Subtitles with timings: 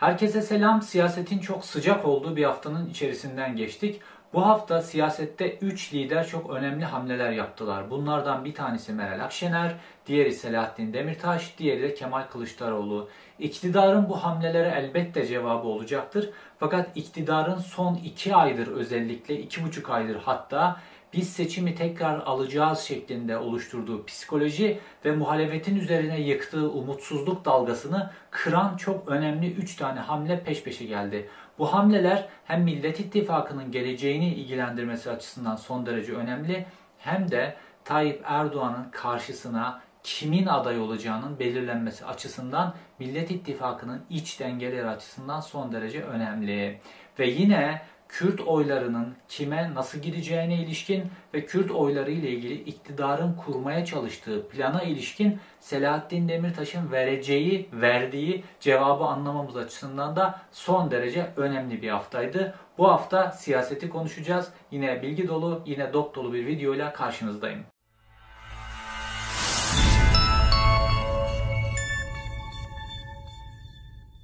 [0.00, 0.82] Herkese selam.
[0.82, 4.00] Siyasetin çok sıcak olduğu bir haftanın içerisinden geçtik.
[4.32, 7.90] Bu hafta siyasette 3 lider çok önemli hamleler yaptılar.
[7.90, 9.74] Bunlardan bir tanesi Meral Akşener,
[10.06, 13.08] diğeri Selahattin Demirtaş, diğeri de Kemal Kılıçdaroğlu.
[13.38, 16.30] İktidarın bu hamlelere elbette cevabı olacaktır.
[16.58, 20.80] Fakat iktidarın son 2 aydır özellikle 2,5 aydır hatta
[21.12, 29.08] biz seçimi tekrar alacağız şeklinde oluşturduğu psikoloji ve muhalefetin üzerine yıktığı umutsuzluk dalgasını kıran çok
[29.08, 31.28] önemli 3 tane hamle peş peşe geldi.
[31.58, 36.66] Bu hamleler hem Millet İttifakı'nın geleceğini ilgilendirmesi açısından son derece önemli
[36.98, 45.40] hem de Tayyip Erdoğan'ın karşısına kimin aday olacağının belirlenmesi açısından Millet İttifakı'nın iç dengeleri açısından
[45.40, 46.80] son derece önemli.
[47.18, 53.84] Ve yine Kürt oylarının kime nasıl gideceğine ilişkin ve Kürt oyları ile ilgili iktidarın kurmaya
[53.84, 61.88] çalıştığı plana ilişkin Selahattin Demirtaş'ın vereceği, verdiği cevabı anlamamız açısından da son derece önemli bir
[61.88, 62.54] haftaydı.
[62.78, 64.52] Bu hafta siyaseti konuşacağız.
[64.70, 67.64] Yine bilgi dolu, yine dop dolu bir videoyla karşınızdayım.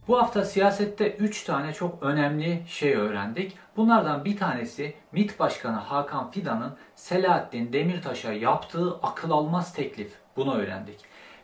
[0.09, 3.53] Bu hafta siyasette 3 tane çok önemli şey öğrendik.
[3.77, 10.13] Bunlardan bir tanesi MİT Başkanı Hakan Fidan'ın Selahattin Demirtaş'a yaptığı akıl almaz teklif.
[10.37, 11.01] Bunu öğrendik.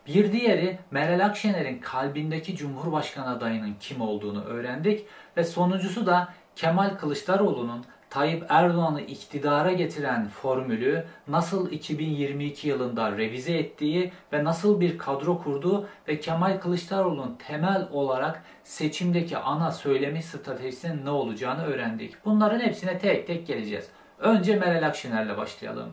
[0.07, 5.05] Bir diğeri Meral Akşener'in kalbindeki Cumhurbaşkanı adayının kim olduğunu öğrendik.
[5.37, 14.11] Ve sonuncusu da Kemal Kılıçdaroğlu'nun Tayyip Erdoğan'ı iktidara getiren formülü nasıl 2022 yılında revize ettiği
[14.33, 21.09] ve nasıl bir kadro kurduğu ve Kemal Kılıçdaroğlu'nun temel olarak seçimdeki ana söylemi stratejisinin ne
[21.09, 22.25] olacağını öğrendik.
[22.25, 23.87] Bunların hepsine tek tek geleceğiz.
[24.19, 25.89] Önce Meral Akşener'le başlayalım.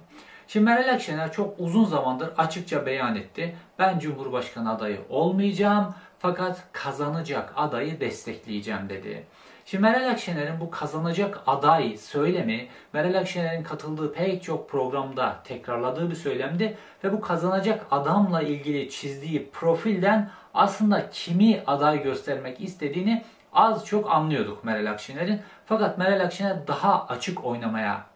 [0.49, 3.57] Şimdi Meral Akşener çok uzun zamandır açıkça beyan etti.
[3.79, 9.27] Ben Cumhurbaşkanı adayı olmayacağım fakat kazanacak adayı destekleyeceğim dedi.
[9.71, 16.15] Şimdi Meral Akşener'in bu kazanacak aday söylemi Meral Akşener'in katıldığı pek çok programda tekrarladığı bir
[16.15, 24.11] söylemdi ve bu kazanacak adamla ilgili çizdiği profilden aslında kimi aday göstermek istediğini az çok
[24.11, 25.41] anlıyorduk Meral Akşener'in.
[25.67, 28.07] Fakat Meral Akşener daha açık oynamaya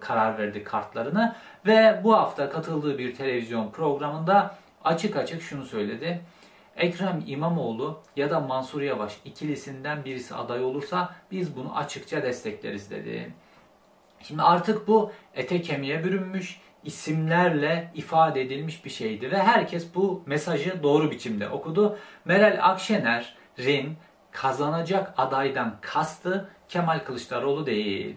[0.00, 1.34] karar verdi kartlarını
[1.66, 4.54] ve bu hafta katıldığı bir televizyon programında
[4.84, 6.20] açık açık şunu söyledi.
[6.80, 13.34] Ekrem İmamoğlu ya da Mansur Yavaş ikilisinden birisi aday olursa biz bunu açıkça destekleriz dedi.
[14.22, 20.82] Şimdi artık bu ete kemiğe bürünmüş, isimlerle ifade edilmiş bir şeydi ve herkes bu mesajı
[20.82, 21.98] doğru biçimde okudu.
[22.24, 23.96] Meral Akşener'in
[24.30, 28.16] kazanacak adaydan kastı Kemal Kılıçdaroğlu değil.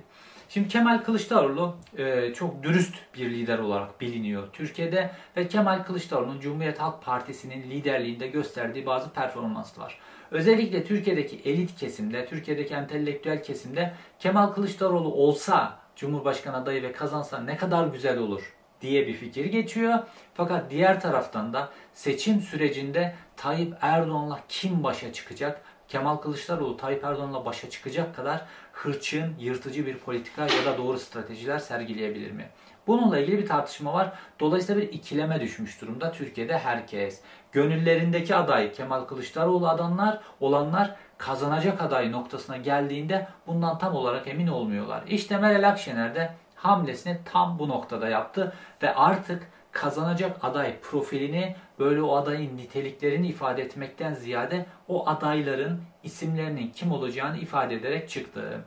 [0.53, 6.80] Şimdi Kemal Kılıçdaroğlu e, çok dürüst bir lider olarak biliniyor Türkiye'de ve Kemal Kılıçdaroğlu'nun Cumhuriyet
[6.80, 10.00] Halk Partisi'nin liderliğinde gösterdiği bazı performanslar.
[10.31, 17.58] Özellikle Türkiye'deki elit kesimde, Türkiye'deki entelektüel kesimde Kemal Kılıçdaroğlu olsa Cumhurbaşkanı adayı ve kazansa ne
[17.58, 20.00] kadar güzel olur diye bir fikir geçiyor.
[20.34, 25.62] Fakat diğer taraftan da seçim sürecinde Tayyip Erdoğan'la kim başa çıkacak?
[25.88, 31.60] Kemal Kılıçdaroğlu Tayyip Erdoğan'la başa çıkacak kadar hırçın, yırtıcı bir politika ya da doğru stratejiler
[31.60, 32.50] sergileyebilir mi?
[32.88, 34.14] Bununla ilgili bir tartışma var.
[34.40, 37.22] Dolayısıyla bir ikileme düşmüş durumda Türkiye'de herkes.
[37.52, 45.04] Gönüllerindeki aday Kemal Kılıçdaroğlu adanlar olanlar kazanacak aday noktasına geldiğinde bundan tam olarak emin olmuyorlar.
[45.08, 52.02] İşte Meral Akşener de hamlesini tam bu noktada yaptı ve artık kazanacak aday profilini böyle
[52.02, 58.62] o adayın niteliklerini ifade etmekten ziyade o adayların isimlerinin kim olacağını ifade ederek çıktı.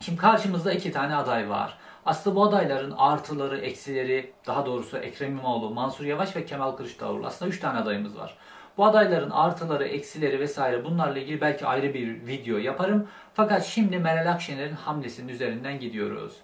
[0.00, 1.78] Şimdi karşımızda iki tane aday var.
[2.06, 7.26] Aslında bu adayların artıları, eksileri, daha doğrusu Ekrem İmamoğlu, Mansur Yavaş ve Kemal Kılıçdaroğlu.
[7.26, 8.36] Aslında üç tane adayımız var.
[8.76, 13.08] Bu adayların artıları, eksileri vesaire bunlarla ilgili belki ayrı bir video yaparım.
[13.34, 16.36] Fakat şimdi Meral Akşener'in hamlesinin üzerinden gidiyoruz.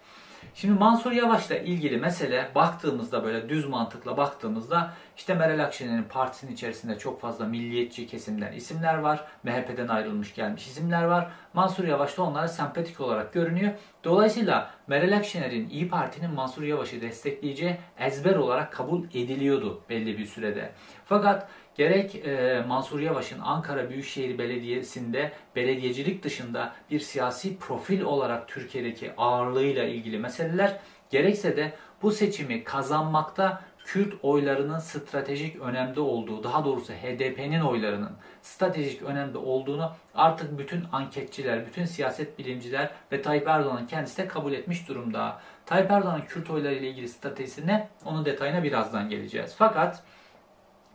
[0.54, 6.98] Şimdi Mansur Yavaş'la ilgili mesele baktığımızda böyle düz mantıkla baktığımızda işte Meral Akşener'in partisinin içerisinde
[6.98, 9.24] çok fazla milliyetçi kesimden isimler var.
[9.44, 11.30] MHP'den ayrılmış gelmiş isimler var.
[11.54, 13.72] Mansur Yavaş da onlara sempatik olarak görünüyor.
[14.04, 20.72] Dolayısıyla Meral Akşener'in İyi Parti'nin Mansur Yavaş'ı destekleyeceği ezber olarak kabul ediliyordu belli bir sürede.
[21.04, 29.12] Fakat gerek e, Mansur Yavaş'ın Ankara Büyükşehir Belediyesi'nde belediyecilik dışında bir siyasi profil olarak Türkiye'deki
[29.16, 30.78] ağırlığıyla ilgili meseleler
[31.10, 31.72] gerekse de
[32.02, 38.12] bu seçimi kazanmakta Kürt oylarının stratejik önemde olduğu, daha doğrusu HDP'nin oylarının
[38.42, 44.52] stratejik önemde olduğunu artık bütün anketçiler, bütün siyaset bilimciler ve Tayyip Erdoğan'ın kendisi de kabul
[44.52, 45.40] etmiş durumda.
[45.66, 47.88] Tayyip Erdoğan'ın Kürt oyları ile ilgili stratejisi ne?
[48.04, 49.54] Onun detayına birazdan geleceğiz.
[49.58, 50.02] Fakat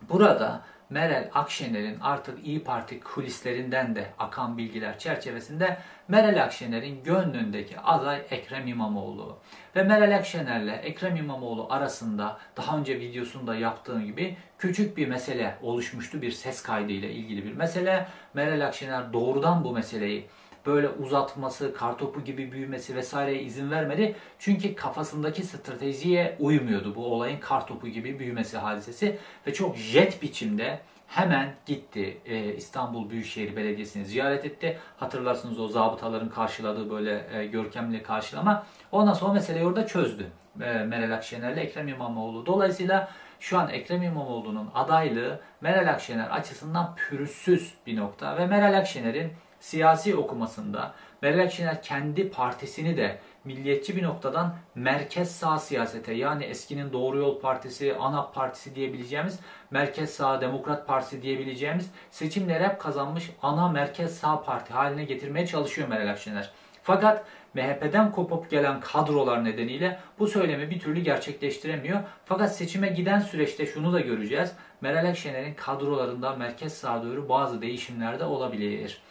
[0.09, 8.21] burada Meral Akşener'in artık İyi Parti kulislerinden de akan bilgiler çerçevesinde Meral Akşener'in gönlündeki aday
[8.29, 9.37] Ekrem İmamoğlu.
[9.75, 16.21] Ve Meral Akşener'le Ekrem İmamoğlu arasında daha önce videosunda yaptığım gibi küçük bir mesele oluşmuştu.
[16.21, 18.07] Bir ses kaydı ile ilgili bir mesele.
[18.33, 20.27] Meral Akşener doğrudan bu meseleyi
[20.65, 24.15] böyle uzatması, kartopu gibi büyümesi vesaireye izin vermedi.
[24.39, 29.17] Çünkü kafasındaki stratejiye uymuyordu bu olayın kartopu gibi büyümesi hadisesi
[29.47, 34.77] ve çok jet biçimde hemen gitti e, İstanbul Büyükşehir Belediyesi'ni ziyaret etti.
[34.97, 38.65] Hatırlarsınız o zabıtaların karşıladığı böyle e, görkemli karşılama.
[38.91, 40.25] Ondan sonra meseleyi orada çözdü.
[40.61, 42.45] E, Meral Akşener'le Ekrem İmamoğlu.
[42.45, 43.09] Dolayısıyla
[43.39, 49.31] şu an Ekrem İmamoğlu'nun adaylığı Meral Akşener açısından pürüzsüz bir nokta ve Meral Akşener'in
[49.65, 56.93] siyasi okumasında Meral Akşener kendi partisini de milliyetçi bir noktadan merkez sağ siyasete yani eskinin
[56.93, 59.39] Doğru Yol Partisi, ANAP Partisi diyebileceğimiz
[59.71, 65.87] merkez sağ Demokrat Partisi diyebileceğimiz seçimleri hep kazanmış ana merkez sağ parti haline getirmeye çalışıyor
[65.87, 66.51] Meral Akşener.
[66.83, 71.99] Fakat MHP'den kopup gelen kadrolar nedeniyle bu söylemi bir türlü gerçekleştiremiyor.
[72.25, 74.51] Fakat seçime giden süreçte şunu da göreceğiz.
[74.81, 79.01] Meral Akşener'in kadrolarında merkez sağa doğru bazı değişimler de olabilir.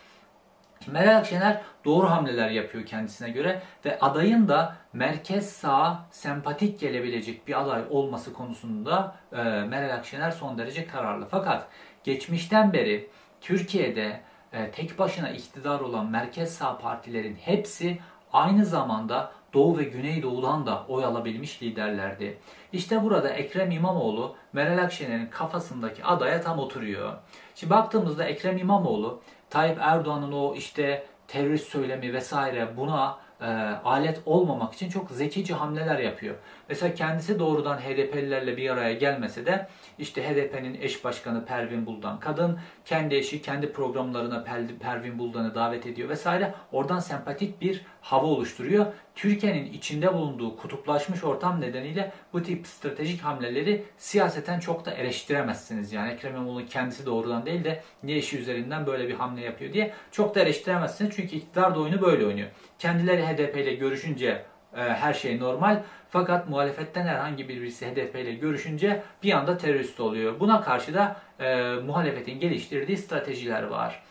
[0.89, 7.61] Meral Akşener doğru hamleler yapıyor kendisine göre ve adayın da merkez sağa sempatik gelebilecek bir
[7.61, 11.27] aday olması konusunda e, Meral Akşener son derece kararlı.
[11.31, 11.69] Fakat
[12.05, 13.11] geçmişten beri
[13.41, 14.21] Türkiye'de
[14.53, 17.99] e, tek başına iktidar olan merkez sağ partilerin hepsi
[18.33, 22.39] aynı zamanda Doğu ve Güneydoğu'dan da oy alabilmiş liderlerdi.
[22.73, 27.13] İşte burada Ekrem İmamoğlu Meral Akşener'in kafasındaki adaya tam oturuyor.
[27.55, 29.21] Şimdi baktığımızda Ekrem İmamoğlu
[29.55, 33.45] Tayyip Erdoğan'ın o işte terörist söylemi vesaire buna e,
[33.85, 36.35] alet olmamak için çok zekice hamleler yapıyor.
[36.69, 39.69] Mesela kendisi doğrudan HDP'lilerle bir araya gelmese de
[39.99, 44.45] işte HDP'nin eş başkanı Pervin Buldan kadın kendi eşi kendi programlarına
[44.81, 46.55] Pervin Buldan'ı davet ediyor vesaire.
[46.73, 48.87] Oradan sempatik bir hava oluşturuyor.
[49.15, 55.93] Türkiye'nin içinde bulunduğu kutuplaşmış ortam nedeniyle bu tip stratejik hamleleri siyaseten çok da eleştiremezsiniz.
[55.93, 59.93] Yani Ekrem İmamoğlu kendisi doğrudan değil de niye eşi üzerinden böyle bir hamle yapıyor diye
[60.11, 61.17] çok da eleştiremezsiniz.
[61.17, 62.49] Çünkü iktidar da oyunu böyle oynuyor.
[62.79, 64.43] Kendileri HDP ile görüşünce
[64.77, 65.83] e, her şey normal.
[66.15, 70.41] Fakat muhalefetten herhangi birisi HDP ile görüşünce bir anda terörist oluyor.
[70.41, 74.03] Buna karşı da e, muhalefetin geliştirdiği stratejiler var.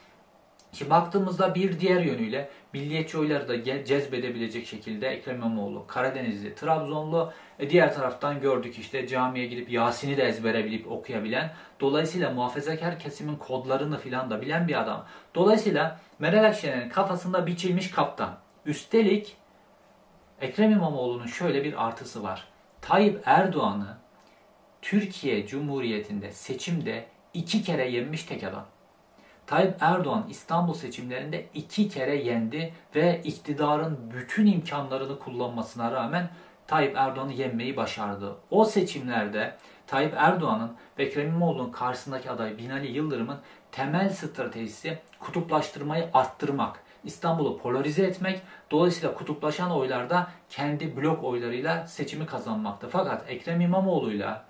[0.72, 7.70] Şimdi baktığımızda bir diğer yönüyle milliyetçi oyları da cezbedebilecek şekilde Ekrem İmamoğlu, Karadenizli, Trabzonlu, e
[7.70, 13.98] diğer taraftan gördük işte camiye gidip Yasin'i de ezbere bilip okuyabilen, dolayısıyla muhafazakar kesimin kodlarını
[13.98, 15.06] filan da bilen bir adam.
[15.36, 18.38] Dolayısıyla Meral Akşener'in kafasında biçilmiş kaptan.
[18.66, 19.38] Üstelik
[20.44, 22.48] Ekrem İmamoğlu'nun şöyle bir artısı var.
[22.82, 23.98] Tayyip Erdoğan'ı
[24.82, 28.66] Türkiye Cumhuriyeti'nde seçimde iki kere yenmiş tek adam.
[29.48, 36.30] Tayyip Erdoğan İstanbul seçimlerinde iki kere yendi ve iktidarın bütün imkanlarını kullanmasına rağmen
[36.68, 38.36] Tayyip Erdoğan'ı yenmeyi başardı.
[38.52, 39.58] O seçimlerde
[39.88, 43.40] Tayyip Erdoğan'ın ve Ekrem İmamoğlu'nun karşısındaki aday Binali Yıldırım'ın
[43.72, 46.84] temel stratejisi kutuplaştırmayı arttırmak.
[47.04, 48.42] İstanbul'u polarize etmek,
[48.72, 52.88] dolayısıyla kutuplaşan oylarda kendi blok oylarıyla seçimi kazanmaktı.
[52.92, 54.46] Fakat Ekrem İmamoğlu'yla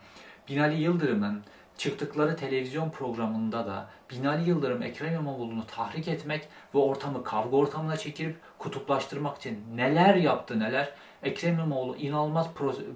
[0.50, 1.44] Binali Yıldırım'ın
[1.78, 8.36] çıktıkları televizyon programında da Binali Yıldırım Ekrem İmamoğlu'nu tahrik etmek ve ortamı kavga ortamına çekip
[8.58, 10.90] kutuplaştırmak için neler yaptı neler.
[11.24, 12.48] Ekrem İmamoğlu inanılmaz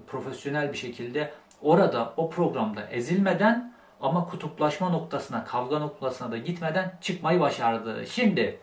[0.06, 7.40] profesyonel bir şekilde orada o programda ezilmeden ama kutuplaşma noktasına, kavga noktasına da gitmeden çıkmayı
[7.40, 8.06] başardı.
[8.06, 8.60] Şimdi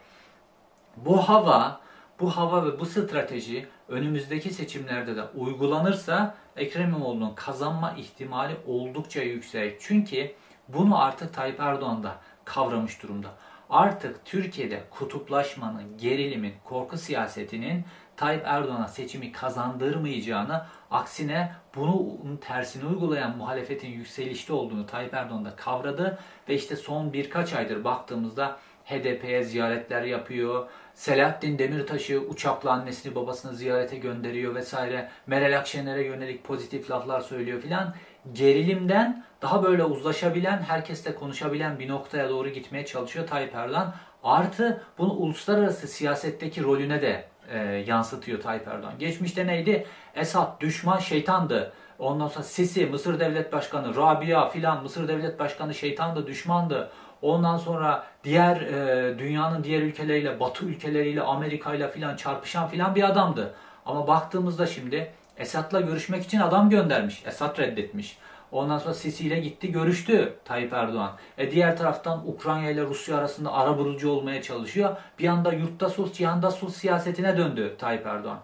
[0.98, 1.80] bu hava,
[2.20, 9.82] bu hava ve bu strateji önümüzdeki seçimlerde de uygulanırsa Ekrem İmamoğlu'nun kazanma ihtimali oldukça yüksek.
[9.82, 10.32] Çünkü
[10.68, 13.28] bunu artık Tayyip Erdoğan da kavramış durumda.
[13.70, 17.86] Artık Türkiye'de kutuplaşmanın, gerilimin, korku siyasetinin
[18.18, 26.20] Tayyip Erdoğan'a seçimi kazandırmayacağını, aksine bunun tersini uygulayan muhalefetin yükselişte olduğunu Tayyip Erdoğan da kavradı
[26.50, 30.68] ve işte son birkaç aydır baktığımızda HDP'ye ziyaretler yapıyor.
[30.94, 35.10] Selahattin Demirtaş'ı uçakla annesini babasını ziyarete gönderiyor vesaire.
[35.28, 37.94] Meral Akşener'e yönelik pozitif laflar söylüyor filan.
[38.34, 43.94] Gerilimden daha böyle uzlaşabilen, herkesle konuşabilen bir noktaya doğru gitmeye çalışıyor Tayyip Erdoğan.
[44.24, 48.94] Artı bunu uluslararası siyasetteki rolüne de e, yansıtıyor Tayyip Erdoğan.
[49.00, 49.86] Geçmişte neydi?
[50.16, 51.74] Esad düşman şeytandı.
[52.00, 56.92] Ondan sonra Sisi, Mısır Devlet Başkanı, Rabia filan Mısır Devlet Başkanı şeytandı, düşmandı.
[57.26, 63.04] Ondan sonra diğer e, dünyanın diğer ülkeleriyle, Batı ülkeleriyle, Amerika ile filan çarpışan filan bir
[63.04, 63.54] adamdı.
[63.86, 67.24] Ama baktığımızda şimdi Esad'la görüşmek için adam göndermiş.
[67.26, 68.18] Esad reddetmiş.
[68.52, 71.12] Ondan sonra Sisi ile gitti görüştü Tayyip Erdoğan.
[71.38, 74.96] E diğer taraftan Ukrayna ile Rusya arasında ara bulucu olmaya çalışıyor.
[75.20, 78.40] Bir anda yurtta sulh, cihanda sulh siyasetine döndü Tayyip Erdoğan.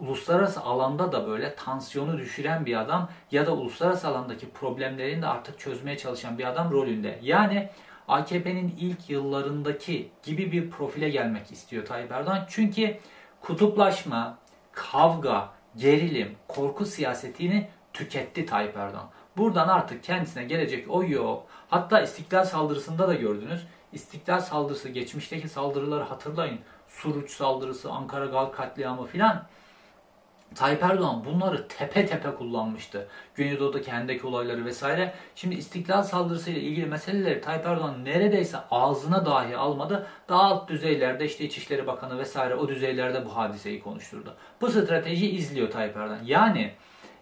[0.00, 5.58] Uluslararası alanda da böyle tansiyonu düşüren bir adam ya da uluslararası alandaki problemlerini de artık
[5.58, 7.18] çözmeye çalışan bir adam rolünde.
[7.22, 7.68] Yani
[8.08, 12.46] AKP'nin ilk yıllarındaki gibi bir profile gelmek istiyor Tayyip Erdoğan.
[12.48, 12.96] Çünkü
[13.40, 14.38] kutuplaşma,
[14.72, 19.08] kavga, gerilim, korku siyasetini tüketti Tayyip Erdoğan.
[19.36, 21.46] Buradan artık kendisine gelecek o yok.
[21.68, 23.66] Hatta istiklal saldırısında da gördünüz.
[23.92, 26.58] İstiklal saldırısı, geçmişteki saldırıları hatırlayın.
[26.88, 29.46] Suruç saldırısı, Ankara Gal katliamı filan.
[30.54, 33.08] Tayyip Erdoğan bunları tepe tepe kullanmıştı.
[33.34, 35.14] Güneydoğu'daki Hendek olayları vesaire.
[35.34, 40.06] Şimdi istiklal saldırısıyla ilgili meseleleri Tayyip Erdoğan neredeyse ağzına dahi almadı.
[40.28, 44.36] Daha alt düzeylerde işte İçişleri Bakanı vesaire o düzeylerde bu hadiseyi konuşturdu.
[44.60, 46.20] Bu strateji izliyor Tayyip Erdoğan.
[46.24, 46.72] Yani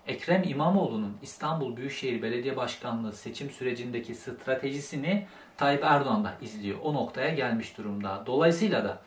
[0.07, 6.79] Ekrem İmamoğlu'nun İstanbul Büyükşehir Belediye Başkanlığı seçim sürecindeki stratejisini Tayyip Erdoğan da izliyor.
[6.83, 8.23] O noktaya gelmiş durumda.
[8.27, 8.99] Dolayısıyla da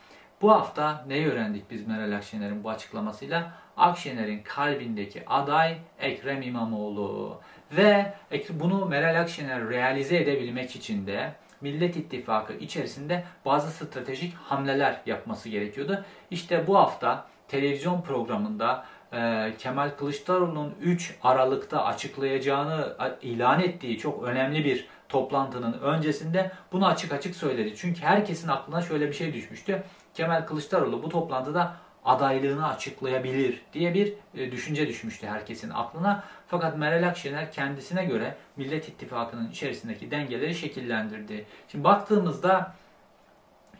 [0.43, 3.51] bu hafta neyi öğrendik biz Meral Akşener'in bu açıklamasıyla?
[3.77, 7.39] Akşener'in kalbindeki aday Ekrem İmamoğlu.
[7.71, 8.13] Ve
[8.49, 16.05] bunu Meral Akşener realize edebilmek için de Millet İttifakı içerisinde bazı stratejik hamleler yapması gerekiyordu.
[16.31, 24.65] İşte bu hafta televizyon programında e, Kemal Kılıçdaroğlu'nun 3 Aralık'ta açıklayacağını ilan ettiği çok önemli
[24.65, 27.73] bir toplantının öncesinde bunu açık açık söyledi.
[27.77, 29.83] Çünkü herkesin aklına şöyle bir şey düşmüştü.
[30.13, 36.23] Kemal Kılıçdaroğlu bu toplantıda adaylığını açıklayabilir diye bir e, düşünce düşmüştü herkesin aklına.
[36.47, 41.45] Fakat Meral Akşener kendisine göre Millet İttifakı'nın içerisindeki dengeleri şekillendirdi.
[41.67, 42.73] Şimdi baktığımızda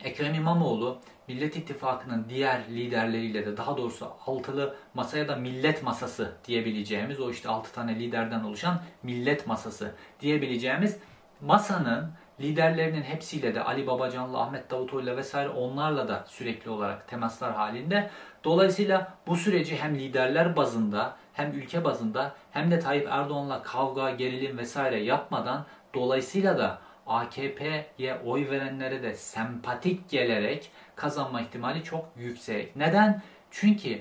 [0.04, 0.98] Ekrem İmamoğlu
[1.28, 7.48] Millet İttifakı'nın diğer liderleriyle de daha doğrusu altılı masaya da millet masası diyebileceğimiz o işte
[7.48, 10.96] altı tane liderden oluşan millet masası diyebileceğimiz
[11.40, 12.10] masanın
[12.40, 18.10] liderlerinin hepsiyle de Ali Babacan'la, Ahmet Davutoğlu'yla vesaire onlarla da sürekli olarak temaslar halinde.
[18.44, 24.58] Dolayısıyla bu süreci hem liderler bazında hem ülke bazında hem de Tayyip Erdoğan'la kavga, gerilim
[24.58, 32.76] vesaire yapmadan dolayısıyla da AKP'ye oy verenlere de sempatik gelerek kazanma ihtimali çok yüksek.
[32.76, 33.22] Neden?
[33.50, 34.00] Çünkü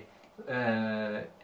[0.50, 0.58] e,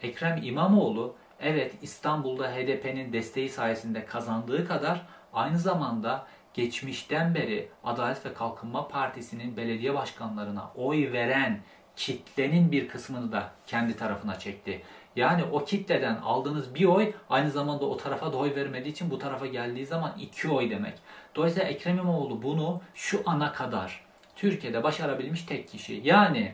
[0.01, 8.33] Ekrem İmamoğlu evet İstanbul'da HDP'nin desteği sayesinde kazandığı kadar aynı zamanda geçmişten beri Adalet ve
[8.33, 11.59] Kalkınma Partisi'nin belediye başkanlarına oy veren
[11.95, 14.81] kitlenin bir kısmını da kendi tarafına çekti.
[15.15, 19.19] Yani o kitleden aldığınız bir oy aynı zamanda o tarafa da oy vermediği için bu
[19.19, 20.93] tarafa geldiği zaman iki oy demek.
[21.35, 26.01] Dolayısıyla Ekrem İmamoğlu bunu şu ana kadar Türkiye'de başarabilmiş tek kişi.
[26.03, 26.53] Yani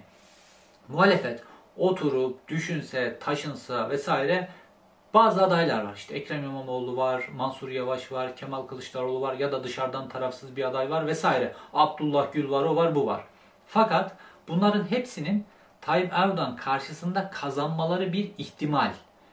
[0.88, 1.44] muhalefet
[1.78, 4.50] oturup düşünse, taşınsa vesaire
[5.16, 5.94] bazı adaylar var.
[5.96, 10.64] İşte Ekrem İmamoğlu var, Mansur Yavaş var, Kemal Kılıçdaroğlu var ya da dışarıdan tarafsız bir
[10.64, 11.54] aday var vesaire.
[11.74, 13.24] Abdullah Gül var, o var, bu var.
[13.68, 14.16] Fakat
[14.48, 15.46] bunların hepsinin
[15.82, 18.92] Tayyip Erdoğan karşısında kazanmaları bir ihtimal.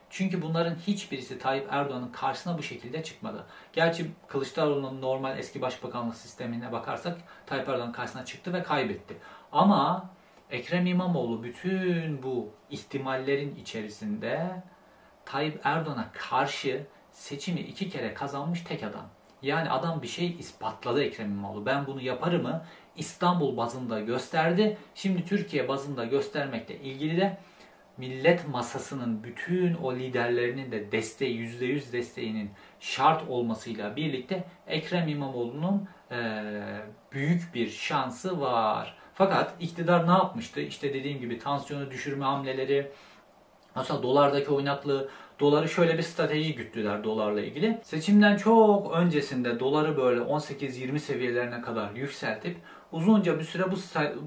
[0.09, 3.45] Çünkü bunların hiçbirisi Tayyip Erdoğan'ın karşısına bu şekilde çıkmadı.
[3.73, 9.17] Gerçi Kılıçdaroğlu'nun normal eski başbakanlık sistemine bakarsak Tayyip Erdoğan karşısına çıktı ve kaybetti.
[9.51, 10.09] Ama
[10.51, 14.63] Ekrem İmamoğlu bütün bu ihtimallerin içerisinde
[15.25, 19.09] Tayyip Erdoğan'a karşı seçimi iki kere kazanmış tek adam.
[19.41, 21.65] Yani adam bir şey ispatladı Ekrem İmamoğlu.
[21.65, 22.65] Ben bunu yaparımı
[22.95, 24.77] İstanbul bazında gösterdi.
[24.95, 27.37] Şimdi Türkiye bazında göstermekle ilgili de
[27.97, 36.43] millet masasının bütün o liderlerinin de desteği, %100 desteğinin şart olmasıyla birlikte Ekrem İmamoğlu'nun e,
[37.11, 38.97] büyük bir şansı var.
[39.13, 40.61] Fakat iktidar ne yapmıştı?
[40.61, 42.91] İşte dediğim gibi tansiyonu düşürme hamleleri,
[43.75, 47.79] Mesela dolardaki oynaklığı, doları şöyle bir strateji güttüler dolarla ilgili.
[47.83, 52.57] Seçimden çok öncesinde doları böyle 18-20 seviyelerine kadar yükseltip
[52.91, 53.75] uzunca bir süre bu,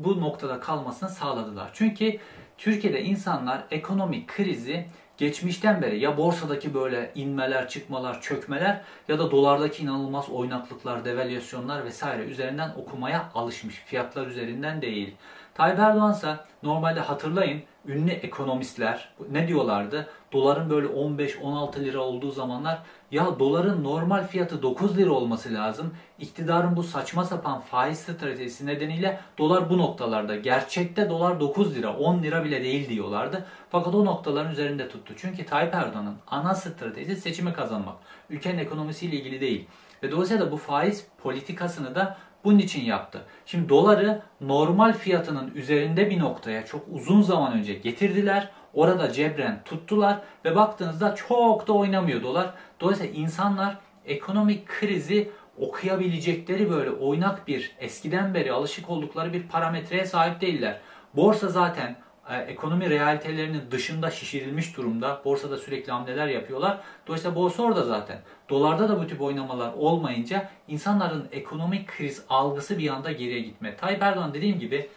[0.04, 1.70] bu noktada kalmasını sağladılar.
[1.72, 2.18] Çünkü
[2.58, 4.86] Türkiye'de insanlar ekonomik krizi
[5.16, 12.22] geçmişten beri ya borsadaki böyle inmeler, çıkmalar, çökmeler ya da dolardaki inanılmaz oynaklıklar, devalüasyonlar vesaire
[12.22, 13.74] üzerinden okumaya alışmış.
[13.74, 15.14] Fiyatlar üzerinden değil.
[15.56, 20.08] Tayyip Erdoğan ise normalde hatırlayın ünlü ekonomistler ne diyorlardı?
[20.32, 22.78] Doların böyle 15-16 lira olduğu zamanlar
[23.10, 25.94] ya doların normal fiyatı 9 lira olması lazım.
[26.18, 30.36] İktidarın bu saçma sapan faiz stratejisi nedeniyle dolar bu noktalarda.
[30.36, 33.44] Gerçekte dolar 9 lira 10 lira bile değil diyorlardı.
[33.70, 35.14] Fakat o noktaların üzerinde tuttu.
[35.16, 37.96] Çünkü Tayyip Erdoğan'ın ana stratejisi seçimi kazanmak.
[38.30, 39.68] Ülkenin ekonomisiyle ilgili değil.
[40.02, 43.22] Ve dolayısıyla bu faiz politikasını da bunun için yaptı.
[43.46, 48.50] Şimdi doları normal fiyatının üzerinde bir noktaya çok uzun zaman önce getirdiler.
[48.74, 52.54] Orada cebren tuttular ve baktığınızda çok da oynamıyor dolar.
[52.80, 53.76] Dolayısıyla insanlar
[54.06, 60.80] ekonomik krizi okuyabilecekleri böyle oynak bir eskiden beri alışık oldukları bir parametreye sahip değiller.
[61.14, 61.96] Borsa zaten
[62.34, 65.20] ekonomi realitelerinin dışında şişirilmiş durumda.
[65.24, 66.80] Borsada sürekli hamleler yapıyorlar.
[67.06, 68.18] Dolayısıyla borsa orada zaten.
[68.48, 73.76] Dolarda da bu tip oynamalar olmayınca insanların ekonomik kriz algısı bir anda geriye gitme.
[73.76, 74.88] Tayyip Erdoğan dediğim gibi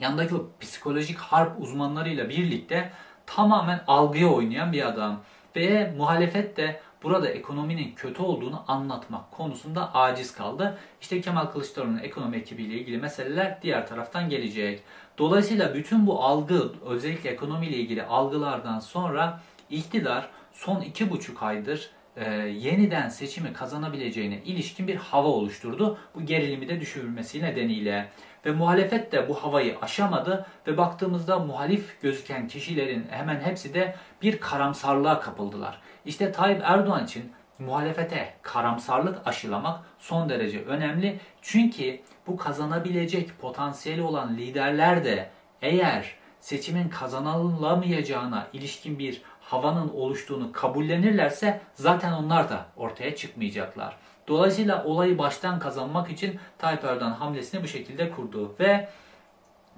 [0.00, 2.92] yandaki o psikolojik harp uzmanlarıyla birlikte
[3.26, 5.20] tamamen algıya oynayan bir adam.
[5.56, 10.78] Ve muhalefet de burada ekonominin kötü olduğunu anlatmak konusunda aciz kaldı.
[11.00, 14.82] İşte Kemal Kılıçdaroğlu'nun ekonomi ekibiyle ilgili meseleler diğer taraftan gelecek.
[15.18, 19.40] Dolayısıyla bütün bu algı özellikle ekonomiyle ilgili algılardan sonra
[19.70, 25.98] iktidar son iki buçuk aydır e, yeniden seçimi kazanabileceğine ilişkin bir hava oluşturdu.
[26.14, 28.08] Bu gerilimi de düşürülmesi nedeniyle.
[28.46, 34.40] Ve muhalefet de bu havayı aşamadı ve baktığımızda muhalif gözüken kişilerin hemen hepsi de bir
[34.40, 35.80] karamsarlığa kapıldılar.
[36.04, 41.20] İşte Tayyip Erdoğan için muhalefete karamsarlık aşılamak son derece önemli.
[41.42, 45.30] Çünkü bu kazanabilecek potansiyeli olan liderler de
[45.62, 53.96] eğer seçimin kazanılamayacağına ilişkin bir havanın oluştuğunu kabullenirlerse zaten onlar da ortaya çıkmayacaklar.
[54.28, 58.88] Dolayısıyla olayı baştan kazanmak için Tayyip Erdoğan hamlesini bu şekilde kurdu ve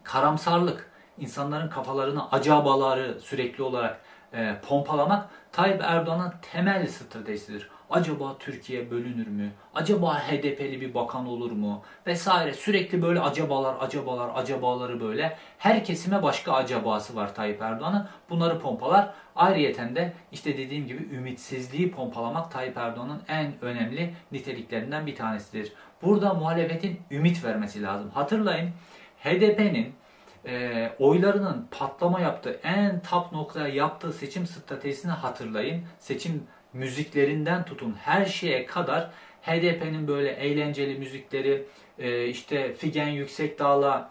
[0.03, 4.01] karamsarlık, insanların kafalarını acabaları sürekli olarak
[4.33, 7.71] e, pompalamak Tayyip Erdoğan'ın temel stratejisidir.
[7.95, 9.51] Acaba Türkiye bölünür mü?
[9.75, 11.83] Acaba HDP'li bir bakan olur mu?
[12.07, 15.37] Vesaire sürekli böyle acabalar, acabalar, acabaları böyle.
[15.59, 18.09] Her kesime başka acabası var Tayyip Erdoğan'ın.
[18.31, 19.15] Bunları pompalar.
[19.37, 25.73] Ayrıyeten de işte dediğim gibi ümitsizliği pompalamak Tayyip Erdoğan'ın en önemli niteliklerinden bir tanesidir.
[26.03, 28.11] Burada muhalefetin ümit vermesi lazım.
[28.11, 28.71] Hatırlayın
[29.25, 29.95] HDP'nin
[30.47, 35.85] e, oylarının patlama yaptığı, en top noktaya yaptığı seçim stratejisini hatırlayın.
[35.99, 36.43] Seçim
[36.75, 39.11] müziklerinden tutun her şeye kadar
[39.43, 41.67] HDP'nin böyle eğlenceli müzikleri,
[41.99, 44.11] e, işte Figen Yüksekdağ'la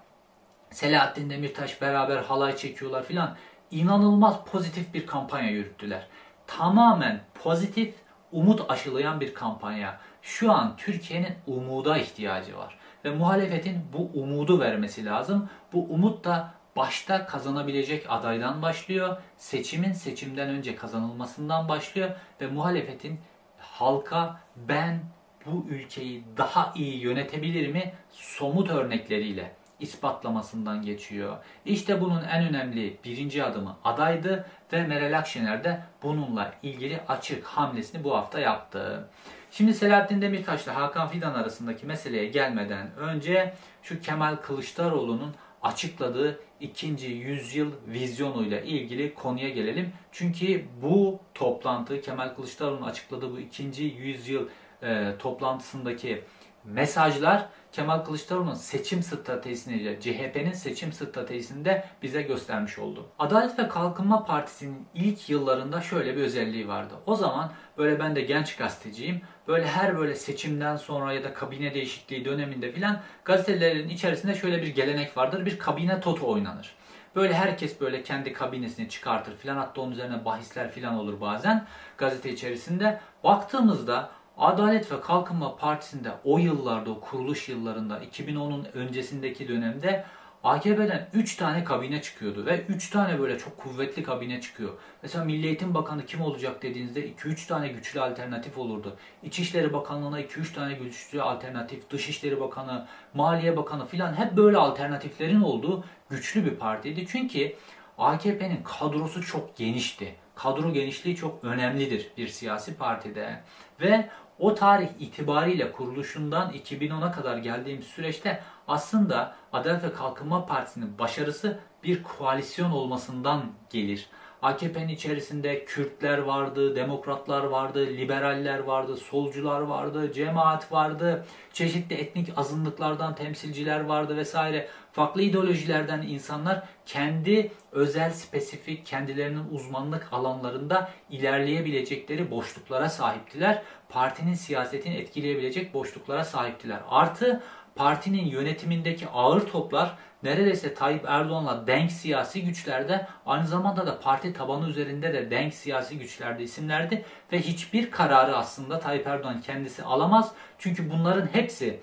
[0.72, 3.36] Selahattin Demirtaş beraber halay çekiyorlar filan.
[3.72, 6.08] İnanılmaz pozitif bir kampanya yürüttüler.
[6.48, 7.96] Tamamen pozitif,
[8.32, 10.00] umut aşılayan bir kampanya.
[10.22, 12.78] Şu an Türkiye'nin umuda ihtiyacı var.
[13.06, 15.50] Ve muhalefetin bu umudu vermesi lazım.
[15.74, 19.18] Bu umut da başta kazanabilecek adaydan başlıyor.
[19.38, 22.10] Seçimin seçimden önce kazanılmasından başlıyor
[22.42, 23.20] ve muhalefetin
[23.58, 25.00] halka ben
[25.46, 31.38] bu ülkeyi daha iyi yönetebilir mi somut örnekleriyle ispatlamasından geçiyor.
[31.66, 38.04] İşte bunun en önemli birinci adımı adaydı ve Meral Akşener de bununla ilgili açık hamlesini
[38.04, 39.08] bu hafta yaptı.
[39.52, 47.08] Şimdi Selahattin Demirtaş ile Hakan Fidan arasındaki meseleye gelmeden önce şu Kemal Kılıçdaroğlu'nun açıkladığı ikinci
[47.08, 49.94] yüzyıl vizyonuyla ilgili konuya gelelim.
[50.12, 54.48] Çünkü bu toplantı Kemal Kılıçdaroğlu'nun açıkladığı bu ikinci yüzyıl
[54.84, 56.24] e, toplantısındaki
[56.66, 63.06] mesajlar Kemal Kılıçdaroğlu'nun seçim stratejisini, CHP'nin seçim stratejisini de bize göstermiş oldu.
[63.20, 66.94] Adalet ve Kalkınma Partisi'nin ilk yıllarında şöyle bir özelliği vardı.
[67.06, 69.22] O zaman böyle ben de genç gazeteciyim.
[69.48, 74.76] Böyle her böyle seçimden sonra ya da kabine değişikliği döneminde filan gazetelerin içerisinde şöyle bir
[74.76, 75.46] gelenek vardır.
[75.46, 76.76] Bir kabine toto oynanır.
[77.16, 81.66] Böyle herkes böyle kendi kabinesini çıkartır filan hatta onun üzerine bahisler filan olur bazen
[81.98, 83.00] gazete içerisinde.
[83.24, 90.06] Baktığımızda Adalet ve Kalkınma Partisi'nde o yıllarda, o kuruluş yıllarında, 2010'un öncesindeki dönemde
[90.44, 94.74] AKP'den 3 tane kabine çıkıyordu ve 3 tane böyle çok kuvvetli kabine çıkıyor.
[95.02, 98.98] Mesela Milli Eğitim Bakanı kim olacak dediğinizde 2-3 tane güçlü alternatif olurdu.
[99.24, 105.84] İçişleri Bakanlığı'na 2-3 tane güçlü alternatif, Dışişleri Bakanı, Maliye Bakanı filan hep böyle alternatiflerin olduğu
[106.10, 107.06] güçlü bir partiydi.
[107.08, 107.56] Çünkü
[107.98, 110.16] AKP'nin kadrosu çok genişti.
[110.36, 113.42] Kadro genişliği çok önemlidir bir siyasi partide.
[113.82, 121.60] Ve o tarih itibariyle kuruluşundan 2010'a kadar geldiğimiz süreçte aslında Adalet ve Kalkınma Partisi'nin başarısı
[121.84, 124.10] bir koalisyon olmasından gelir.
[124.44, 133.16] AKP'nin içerisinde Kürtler vardı, demokratlar vardı, liberaller vardı, solcular vardı, cemaat vardı, çeşitli etnik azınlıklardan
[133.16, 134.68] temsilciler vardı vesaire.
[134.92, 143.62] Farklı ideolojilerden insanlar kendi özel, spesifik, kendilerinin uzmanlık alanlarında ilerleyebilecekleri boşluklara sahiptiler.
[143.90, 146.80] Partinin siyasetini etkileyebilecek boşluklara sahiptiler.
[146.90, 147.44] Artı
[147.76, 154.70] partinin yönetimindeki ağır toplar neredeyse Tayyip Erdoğan'la denk siyasi güçlerde aynı zamanda da parti tabanı
[154.70, 160.32] üzerinde de denk siyasi güçlerde isimlerdi ve hiçbir kararı aslında Tayyip Erdoğan kendisi alamaz.
[160.60, 161.80] Çünkü bunların hepsi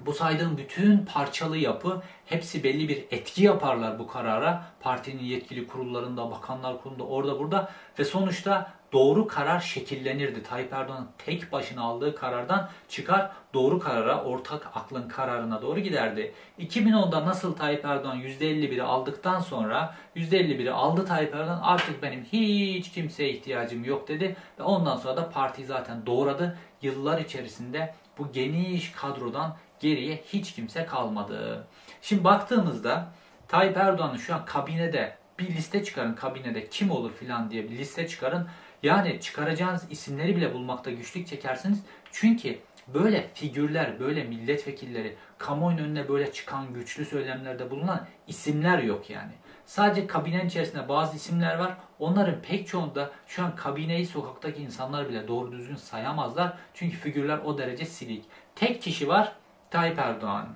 [0.00, 4.62] bu saydığım bütün parçalı yapı hepsi belli bir etki yaparlar bu karara.
[4.80, 10.42] Partinin yetkili kurullarında, bakanlar kurulunda, orada burada ve sonuçta doğru karar şekillenirdi.
[10.42, 16.34] Tayyip Erdoğan'ın tek başına aldığı karardan çıkar doğru karara, ortak aklın kararına doğru giderdi.
[16.58, 23.30] 2010'da nasıl Tayyip Erdoğan %51'i aldıktan sonra %51'i aldı Tayyip Erdoğan artık benim hiç kimseye
[23.30, 26.58] ihtiyacım yok dedi ve ondan sonra da parti zaten doğradı.
[26.82, 31.66] Yıllar içerisinde bu geniş kadrodan geriye hiç kimse kalmadı.
[32.02, 33.12] Şimdi baktığımızda
[33.48, 38.08] Tayyip Erdoğan'ın şu an kabinede bir liste çıkarın kabinede kim olur filan diye bir liste
[38.08, 38.48] çıkarın.
[38.82, 41.78] Yani çıkaracağınız isimleri bile bulmakta güçlük çekersiniz.
[42.12, 42.58] Çünkü
[42.94, 49.32] böyle figürler, böyle milletvekilleri, kamuoyunun önüne böyle çıkan güçlü söylemlerde bulunan isimler yok yani.
[49.66, 51.76] Sadece kabinenin içerisinde bazı isimler var.
[51.98, 56.52] Onların pek çoğunda şu an kabineyi sokaktaki insanlar bile doğru düzgün sayamazlar.
[56.74, 58.24] Çünkü figürler o derece silik.
[58.54, 59.32] Tek kişi var
[59.74, 60.48] Tayyip Erdoğan.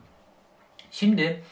[0.91, 1.43] Şimdi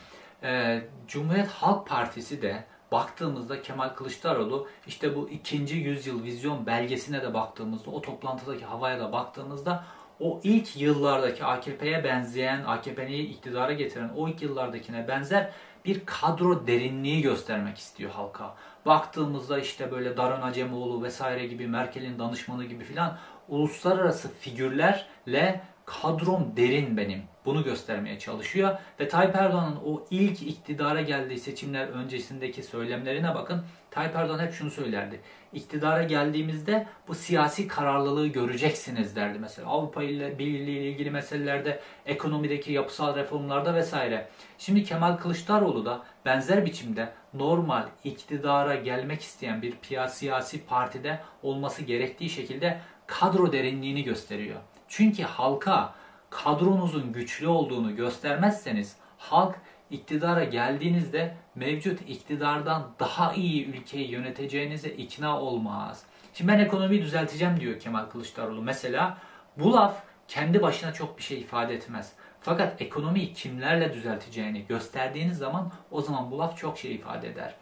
[0.43, 7.35] e, Cumhuriyet Halk Partisi de baktığımızda Kemal Kılıçdaroğlu işte bu ikinci yüzyıl vizyon belgesine de
[7.35, 9.85] baktığımızda o toplantıdaki havaya da baktığımızda
[10.21, 15.51] o ilk yıllardaki AKP'ye benzeyen, AKP'yi iktidara getiren o ilk yıllardakine benzer
[15.85, 18.55] bir kadro derinliği göstermek istiyor halka.
[18.87, 26.97] Baktığımızda işte böyle Daron Acemoğlu vesaire gibi Merkel'in danışmanı gibi filan uluslararası figürlerle kadrom derin
[26.97, 27.23] benim.
[27.45, 28.79] Bunu göstermeye çalışıyor.
[29.01, 33.65] Ve Tayyip Erdoğan'ın o ilk iktidara geldiği seçimler öncesindeki söylemlerine bakın.
[33.91, 35.21] Tayyip Erdoğan hep şunu söylerdi.
[35.53, 39.69] İktidara geldiğimizde bu siyasi kararlılığı göreceksiniz derdi mesela.
[39.69, 44.29] Avrupa Birliği ile ilgili meselelerde, ekonomideki yapısal reformlarda vesaire.
[44.59, 49.75] Şimdi Kemal Kılıçdaroğlu da benzer biçimde normal iktidara gelmek isteyen bir
[50.09, 54.61] siyasi partide olması gerektiği şekilde kadro derinliğini gösteriyor.
[54.89, 55.95] Çünkü halka
[56.31, 59.55] kadronuzun güçlü olduğunu göstermezseniz halk
[59.91, 66.03] iktidara geldiğinizde mevcut iktidardan daha iyi ülkeyi yöneteceğinize ikna olmaz.
[66.35, 68.63] Şimdi ben ekonomiyi düzelteceğim diyor Kemal Kılıçdaroğlu.
[68.63, 69.19] Mesela
[69.57, 72.13] bu laf kendi başına çok bir şey ifade etmez.
[72.41, 77.55] Fakat ekonomiyi kimlerle düzelteceğini gösterdiğiniz zaman o zaman bu laf çok şey ifade eder.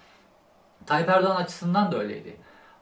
[0.87, 2.37] Tayyip Erdoğan açısından da öyleydi.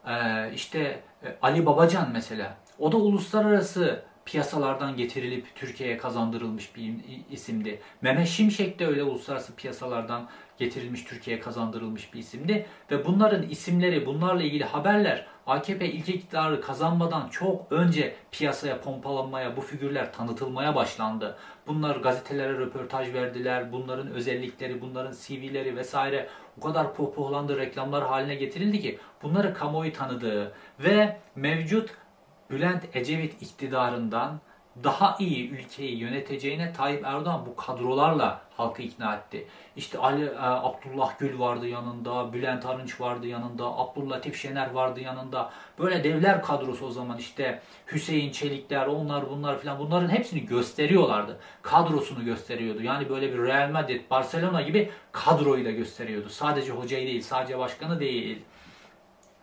[0.06, 2.56] Ee, işte e, Ali Babacan mesela.
[2.78, 4.02] O da uluslararası
[4.32, 6.94] piyasalardan getirilip Türkiye'ye kazandırılmış bir
[7.30, 7.80] isimdi.
[8.02, 12.66] Mehmet Şimşek de öyle uluslararası piyasalardan getirilmiş Türkiye'ye kazandırılmış bir isimdi.
[12.90, 19.60] Ve bunların isimleri, bunlarla ilgili haberler AKP ilk iktidarı kazanmadan çok önce piyasaya pompalanmaya, bu
[19.60, 21.36] figürler tanıtılmaya başlandı.
[21.66, 23.72] Bunlar gazetelere röportaj verdiler.
[23.72, 30.52] Bunların özellikleri, bunların CV'leri vesaire o kadar pohpohlandı, reklamlar haline getirildi ki bunları kamuoyu tanıdığı
[30.78, 31.90] ve mevcut
[32.52, 34.40] Bülent Ecevit iktidarından
[34.84, 39.46] daha iyi ülkeyi yöneteceğine Tayyip Erdoğan bu kadrolarla halkı ikna etti.
[39.76, 45.50] İşte Ali e, Abdullah Gül vardı yanında, Bülent Arınç vardı yanında, Abdüllatif Şener vardı yanında.
[45.78, 47.62] Böyle devler kadrosu o zaman işte
[47.92, 51.38] Hüseyin Çelikler, onlar bunlar filan bunların hepsini gösteriyorlardı.
[51.62, 52.82] Kadrosunu gösteriyordu.
[52.82, 56.28] Yani böyle bir Real Madrid, Barcelona gibi kadroyu da gösteriyordu.
[56.28, 58.42] Sadece hocayı değil, sadece başkanı değil.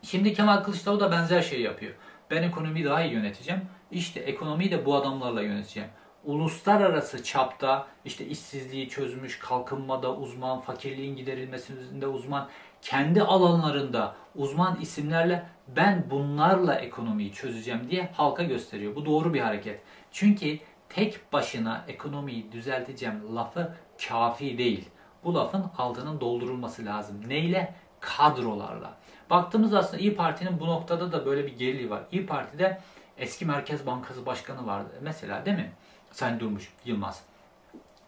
[0.04, 1.93] Şimdi Kemal Kılıçdaroğlu da benzer şey yapıyor.
[2.32, 3.62] Ben ekonomiyi daha iyi yöneteceğim.
[3.92, 5.89] İşte ekonomiyi de bu adamlarla yöneteceğim.
[6.24, 12.50] Uluslararası çapta işte işsizliği çözmüş, kalkınmada uzman, fakirliğin giderilmesinde uzman,
[12.82, 18.96] kendi alanlarında uzman isimlerle ben bunlarla ekonomiyi çözeceğim diye halka gösteriyor.
[18.96, 19.82] Bu doğru bir hareket.
[20.12, 23.74] Çünkü tek başına ekonomiyi düzelteceğim lafı
[24.08, 24.89] kafi değil.
[25.24, 27.22] Bu lafın altının doldurulması lazım.
[27.28, 27.76] Neyle?
[27.99, 28.93] Kadrolarla.
[29.29, 32.01] Baktığımız aslında İyi Parti'nin bu noktada da böyle bir geriliği var.
[32.12, 32.81] İyi Parti'de
[33.17, 34.89] eski Merkez Bankası Başkanı vardı.
[35.01, 35.71] Mesela değil mi?
[36.12, 37.23] Sayın Durmuş Yılmaz.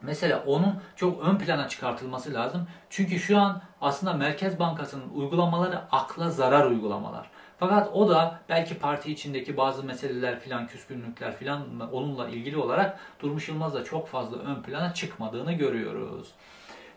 [0.02, 2.68] Mesela onun çok ön plana çıkartılması lazım.
[2.90, 7.30] Çünkü şu an aslında Merkez Bankası'nın uygulamaları akla zarar uygulamalar.
[7.60, 13.50] Fakat o da belki parti içindeki bazı meseleler filan, küskünlükler filan onunla ilgili olarak Durmuş
[13.50, 16.32] Yılmaz'la çok fazla ön plana çıkmadığını görüyoruz.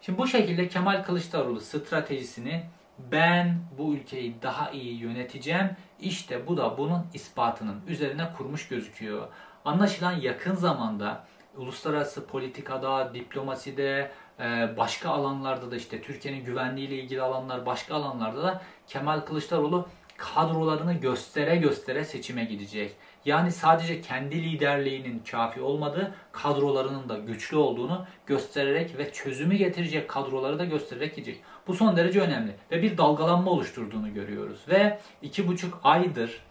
[0.01, 2.65] Şimdi bu şekilde Kemal Kılıçdaroğlu stratejisini
[2.99, 5.71] ben bu ülkeyi daha iyi yöneteceğim.
[6.01, 9.29] İşte bu da bunun ispatının üzerine kurmuş gözüküyor.
[9.65, 11.25] Anlaşılan yakın zamanda
[11.57, 18.43] uluslararası politikada, diplomaside, e, başka alanlarda da işte Türkiye'nin güvenliği ile ilgili alanlar, başka alanlarda
[18.43, 22.97] da Kemal Kılıçdaroğlu kadrolarını göstere göstere seçime gidecek.
[23.25, 30.59] Yani sadece kendi liderliğinin kafi olmadığı, kadrolarının da güçlü olduğunu göstererek ve çözümü getirecek kadroları
[30.59, 31.41] da göstererek gidecek.
[31.67, 34.65] Bu son derece önemli ve bir dalgalanma oluşturduğunu görüyoruz.
[34.69, 36.43] Ve iki buçuk aydır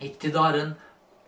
[0.00, 0.76] iktidarın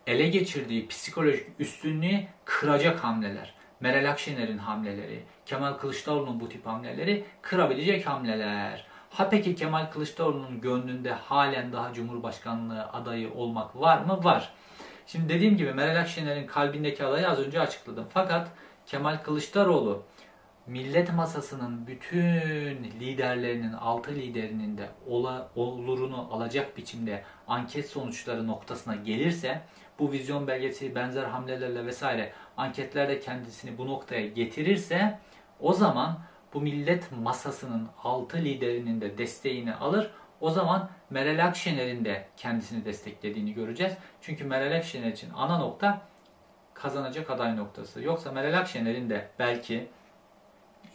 [0.06, 3.54] ele geçirdiği psikolojik üstünlüğü kıracak hamleler.
[3.80, 8.86] Meral Akşener'in hamleleri, Kemal Kılıçdaroğlu'nun bu tip hamleleri kırabilecek hamleler.
[9.10, 14.24] Ha peki Kemal Kılıçdaroğlu'nun gönlünde halen daha Cumhurbaşkanlığı adayı olmak var mı?
[14.24, 14.52] Var.
[15.06, 18.06] Şimdi dediğim gibi Meral Akşener'in kalbindeki adayı az önce açıkladım.
[18.14, 18.48] Fakat
[18.86, 20.02] Kemal Kılıçdaroğlu
[20.70, 29.60] millet masasının bütün liderlerinin, altı liderinin de ola, olurunu alacak biçimde anket sonuçları noktasına gelirse
[29.98, 35.18] bu vizyon belgesi benzer hamlelerle vesaire anketlerde kendisini bu noktaya getirirse
[35.60, 36.18] o zaman
[36.54, 40.10] bu millet masasının altı liderinin de desteğini alır.
[40.40, 43.92] O zaman Meral Akşener'in de kendisini desteklediğini göreceğiz.
[44.20, 46.02] Çünkü Meral Akşener için ana nokta
[46.74, 48.02] kazanacak aday noktası.
[48.02, 49.88] Yoksa Meral Akşener'in de belki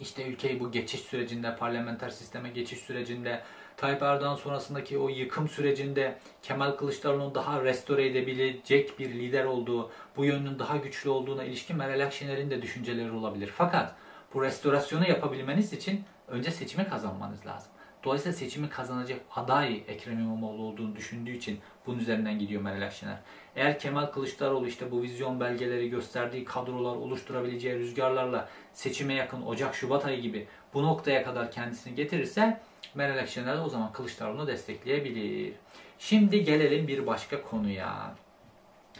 [0.00, 3.42] işte ülkeyi bu geçiş sürecinde, parlamenter sisteme geçiş sürecinde,
[3.76, 10.24] Tayyip Erdoğan sonrasındaki o yıkım sürecinde Kemal Kılıçdaroğlu'nun daha restore edebilecek bir lider olduğu, bu
[10.24, 13.50] yönünün daha güçlü olduğuna ilişkin Meral Akşener'in de düşünceleri olabilir.
[13.56, 13.94] Fakat
[14.34, 17.72] bu restorasyonu yapabilmeniz için önce seçimi kazanmanız lazım.
[18.04, 23.18] Dolayısıyla seçimi kazanacak aday Ekrem İmamoğlu olduğunu düşündüğü için bunun üzerinden gidiyor Meral Akşener.
[23.56, 30.20] Eğer Kemal Kılıçdaroğlu işte bu vizyon belgeleri gösterdiği kadrolar oluşturabileceği rüzgarlarla seçime yakın Ocak-Şubat ayı
[30.20, 32.60] gibi bu noktaya kadar kendisini getirirse
[32.94, 35.52] Meral Akşener o zaman Kılıçdaroğlu'nu destekleyebilir.
[35.98, 38.14] Şimdi gelelim bir başka konuya.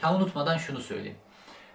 [0.01, 1.16] Ha unutmadan şunu söyleyeyim.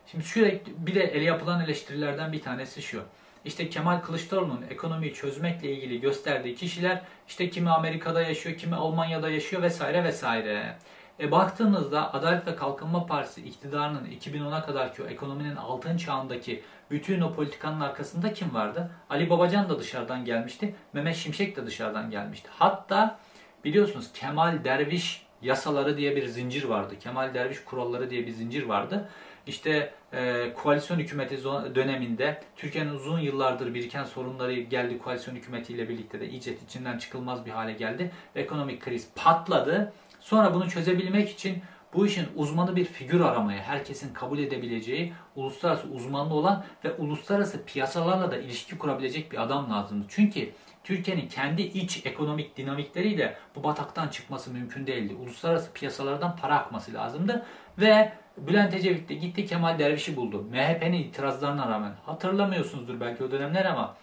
[0.07, 3.03] Şimdi sürekli bir de ele yapılan eleştirilerden bir tanesi şu.
[3.45, 9.61] İşte Kemal Kılıçdaroğlu'nun ekonomiyi çözmekle ilgili gösterdiği kişiler işte kimi Amerika'da yaşıyor, kimi Almanya'da yaşıyor
[9.61, 10.77] vesaire vesaire.
[11.21, 17.33] E baktığınızda Adalet ve Kalkınma Partisi iktidarının 2010'a kadarki o ekonominin altın çağındaki bütün o
[17.33, 18.91] politikanın arkasında kim vardı?
[19.09, 20.75] Ali Babacan da dışarıdan gelmişti.
[20.93, 22.49] Mehmet Şimşek de dışarıdan gelmişti.
[22.51, 23.19] Hatta
[23.63, 26.95] biliyorsunuz Kemal Derviş yasaları diye bir zincir vardı.
[26.99, 29.09] Kemal Derviş kuralları diye bir zincir vardı.
[29.47, 31.43] İşte e, koalisyon hükümeti
[31.75, 37.51] döneminde Türkiye'nin uzun yıllardır biriken sorunları geldi koalisyon hükümetiyle birlikte de iyice içinden çıkılmaz bir
[37.51, 38.11] hale geldi.
[38.35, 39.93] Ekonomik kriz patladı.
[40.21, 46.33] Sonra bunu çözebilmek için bu işin uzmanı bir figür aramaya, herkesin kabul edebileceği, uluslararası uzmanlı
[46.33, 50.05] olan ve uluslararası piyasalarla da ilişki kurabilecek bir adam lazımdı.
[50.09, 50.51] Çünkü
[50.83, 55.15] Türkiye'nin kendi iç ekonomik dinamikleriyle bu bataktan çıkması mümkün değildi.
[55.15, 57.45] Uluslararası piyasalardan para akması lazımdı
[57.77, 60.45] ve Bülent Ecevit de gitti Kemal Derviş'i buldu.
[60.51, 61.93] MHP'nin itirazlarına rağmen.
[62.05, 63.95] Hatırlamıyorsunuzdur belki o dönemler ama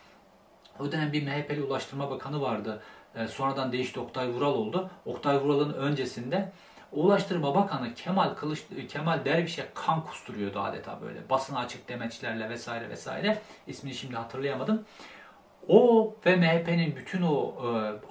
[0.81, 2.83] o dönem bir MHP'li Ulaştırma Bakanı vardı.
[3.18, 4.90] E, sonradan değişti Oktay Vural oldu.
[5.07, 6.52] Oktay Vural'ın öncesinde
[6.92, 11.31] Ulaştırma Bakanı Kemal Kılıç Kemal Derviş'e kan kusturuyordu adeta böyle.
[11.31, 13.38] Basına açık demeçlerle vesaire vesaire.
[13.66, 14.85] İsmini şimdi hatırlayamadım.
[15.68, 17.54] O ve MHP'nin bütün o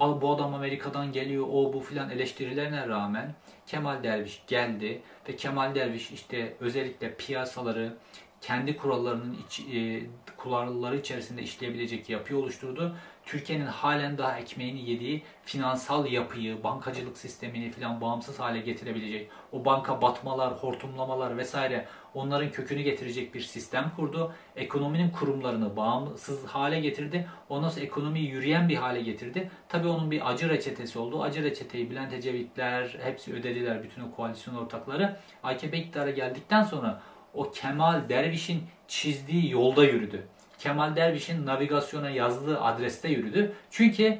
[0.00, 3.34] e, bu adam Amerika'dan geliyor o bu filan eleştirilerine rağmen
[3.66, 7.92] Kemal Derviş geldi ve Kemal Derviş işte özellikle piyasaları
[8.40, 12.96] kendi kurallarının iç, e, kuralları içerisinde işleyebilecek yapıyı oluşturdu
[13.28, 20.02] Türkiye'nin halen daha ekmeğini yediği finansal yapıyı, bankacılık sistemini filan bağımsız hale getirebilecek, o banka
[20.02, 24.32] batmalar, hortumlamalar vesaire onların kökünü getirecek bir sistem kurdu.
[24.56, 27.28] Ekonominin kurumlarını bağımsız hale getirdi.
[27.48, 29.50] Ondan sonra ekonomiyi yürüyen bir hale getirdi.
[29.68, 31.22] Tabii onun bir acı reçetesi oldu.
[31.22, 35.16] Acı reçeteyi Bülent Ecevitler hepsi ödediler bütün o koalisyon ortakları.
[35.42, 37.02] AKP iktidara geldikten sonra
[37.34, 40.28] o Kemal Derviş'in çizdiği yolda yürüdü.
[40.58, 43.52] Kemal Derviş'in navigasyona yazdığı adreste yürüdü.
[43.70, 44.18] Çünkü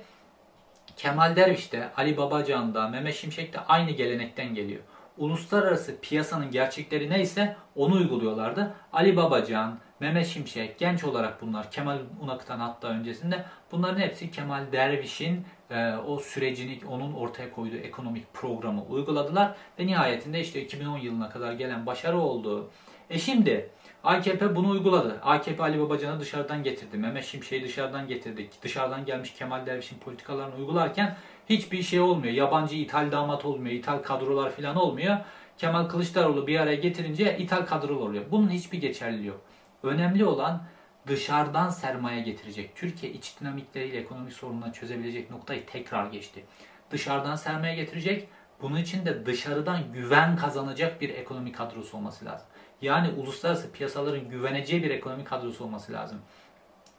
[0.97, 4.81] Kemal Derviş de Ali Babacan da Mehmet Şimşek de aynı gelenekten geliyor.
[5.19, 8.75] Uluslararası piyasanın gerçekleri neyse onu uyguluyorlardı.
[8.93, 15.47] Ali Babacan, Mehmet Şimşek, genç olarak bunlar, Kemal Unak'tan hatta öncesinde bunların hepsi Kemal Derviş'in
[15.71, 19.55] e, o sürecini, onun ortaya koyduğu ekonomik programı uyguladılar.
[19.79, 22.71] Ve nihayetinde işte 2010 yılına kadar gelen başarı oldu.
[23.11, 23.71] E şimdi
[24.05, 25.21] AKP bunu uyguladı.
[25.23, 26.97] AKP Ali Babacan'ı dışarıdan getirdi.
[26.97, 28.51] Mehmet Şimşek'i dışarıdan getirdi.
[28.63, 31.17] Dışarıdan gelmiş Kemal Derviş'in politikalarını uygularken
[31.49, 32.35] hiçbir şey olmuyor.
[32.35, 33.75] Yabancı ithal damat olmuyor.
[33.75, 35.17] ithal kadrolar falan olmuyor.
[35.59, 38.25] Kemal Kılıçdaroğlu bir araya getirince ithal kadrolar oluyor.
[38.31, 39.41] Bunun hiçbir geçerliliği yok.
[39.83, 40.63] Önemli olan
[41.07, 42.77] dışarıdan sermaye getirecek.
[42.77, 46.45] Türkiye iç dinamikleriyle ekonomik sorunları çözebilecek noktayı tekrar geçti.
[46.91, 48.29] Dışarıdan sermaye getirecek.
[48.63, 52.47] Bunun için de dışarıdan güven kazanacak bir ekonomik kadrosu olması lazım.
[52.83, 56.19] Yani uluslararası piyasaların güveneceği bir ekonomi kadrosu olması lazım.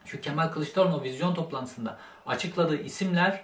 [0.06, 3.44] Şu Kemal Kılıçdaroğlu vizyon toplantısında açıkladığı isimler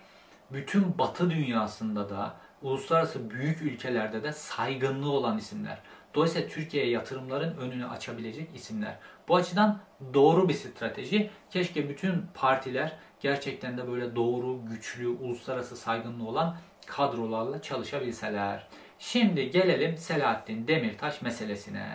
[0.52, 5.78] bütün batı dünyasında da uluslararası büyük ülkelerde de saygınlığı olan isimler.
[6.14, 8.98] Dolayısıyla Türkiye'ye yatırımların önünü açabilecek isimler.
[9.28, 9.80] Bu açıdan
[10.14, 11.30] doğru bir strateji.
[11.50, 18.68] Keşke bütün partiler gerçekten de böyle doğru, güçlü, uluslararası saygınlığı olan kadrolarla çalışabilseler.
[19.12, 21.88] Şimdi gelelim Selahattin Demirtaş meselesine.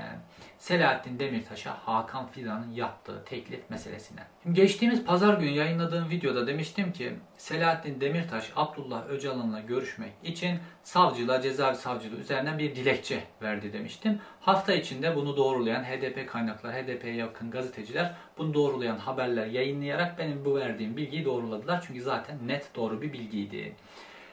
[0.58, 4.20] Selahattin Demirtaş'a Hakan Fidan'ın yaptığı teklif meselesine.
[4.42, 11.40] Şimdi geçtiğimiz pazar günü yayınladığım videoda demiştim ki Selahattin Demirtaş Abdullah Öcalan'la görüşmek için savcılığa
[11.40, 14.18] cezaevi savcılığı üzerinden bir dilekçe verdi demiştim.
[14.40, 20.56] Hafta içinde bunu doğrulayan HDP kaynaklar, HDP'ye yakın gazeteciler bunu doğrulayan haberler yayınlayarak benim bu
[20.56, 21.84] verdiğim bilgiyi doğruladılar.
[21.86, 23.74] Çünkü zaten net doğru bir bilgiydi.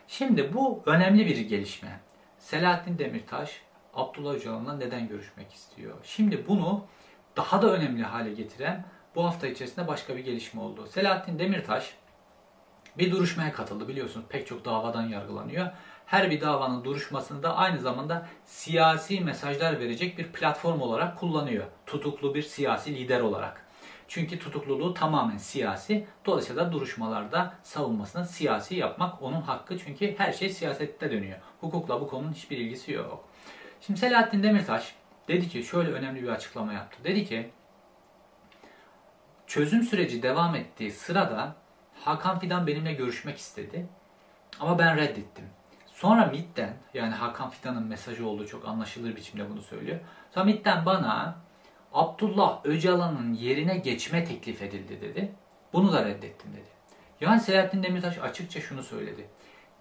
[0.07, 1.99] Şimdi bu önemli bir gelişme.
[2.47, 3.61] Selahattin Demirtaş
[3.93, 5.95] Abdullah Öcalan'la neden görüşmek istiyor?
[6.03, 6.85] Şimdi bunu
[7.37, 10.87] daha da önemli hale getiren bu hafta içerisinde başka bir gelişme oldu.
[10.87, 11.95] Selahattin Demirtaş
[12.97, 15.67] bir duruşmaya katıldı biliyorsunuz pek çok davadan yargılanıyor.
[16.05, 21.65] Her bir davanın duruşmasını da aynı zamanda siyasi mesajlar verecek bir platform olarak kullanıyor.
[21.85, 23.66] Tutuklu bir siyasi lider olarak.
[24.07, 26.07] Çünkü tutukluluğu tamamen siyasi.
[26.25, 29.79] Dolayısıyla duruşmalarda savunmasını siyasi yapmak onun hakkı.
[29.79, 31.39] Çünkü her şey siyasette dönüyor.
[31.61, 33.29] Hukukla bu konunun hiçbir ilgisi yok.
[33.81, 34.95] Şimdi Selahattin Demirtaş
[35.27, 36.97] dedi ki şöyle önemli bir açıklama yaptı.
[37.03, 37.51] Dedi ki
[39.47, 41.55] çözüm süreci devam ettiği sırada
[42.03, 43.87] Hakan Fidan benimle görüşmek istedi.
[44.59, 45.45] Ama ben reddettim.
[45.87, 49.99] Sonra MIT'ten yani Hakan Fidan'ın mesajı olduğu çok anlaşılır biçimde bunu söylüyor.
[50.33, 51.35] Sonra MIT'ten bana
[51.97, 55.31] Abdullah Öcalan'ın yerine geçme teklif edildi dedi.
[55.73, 56.69] Bunu da reddettim dedi.
[57.21, 59.29] Yani Selahattin Demirtaş açıkça şunu söyledi.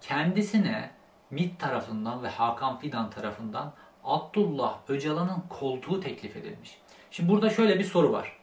[0.01, 0.91] Kendisine
[1.31, 6.77] MIT tarafından ve Hakan Fidan tarafından Abdullah Öcalan'ın koltuğu teklif edilmiş.
[7.11, 8.37] Şimdi burada şöyle bir soru var.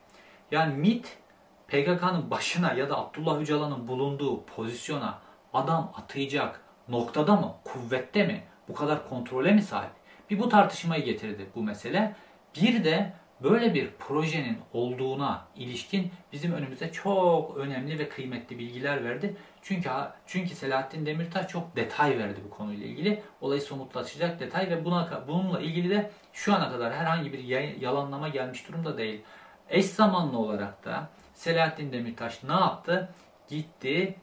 [0.51, 1.19] Yani MIT
[1.69, 5.19] PKK'nın başına ya da Abdullah Öcalan'ın bulunduğu pozisyona
[5.53, 9.93] adam atayacak noktada mı, kuvvette mi, bu kadar kontrole mi sahip?
[10.31, 12.17] Bir bu tartışmayı getirdi bu mesele.
[12.57, 13.13] Bir de
[13.45, 19.37] böyle bir projenin olduğuna ilişkin bizim önümüze çok önemli ve kıymetli bilgiler verdi.
[19.63, 19.91] Çünkü
[20.27, 23.23] çünkü Selahattin Demirtaş çok detay verdi bu konuyla ilgili.
[23.41, 27.39] Olayı somutlaşacak detay ve buna bununla ilgili de şu ana kadar herhangi bir
[27.81, 29.21] yalanlama gelmiş durumda değil.
[29.69, 33.09] Eş zamanlı olarak da Selahattin Demirtaş ne yaptı?
[33.49, 34.15] Gitti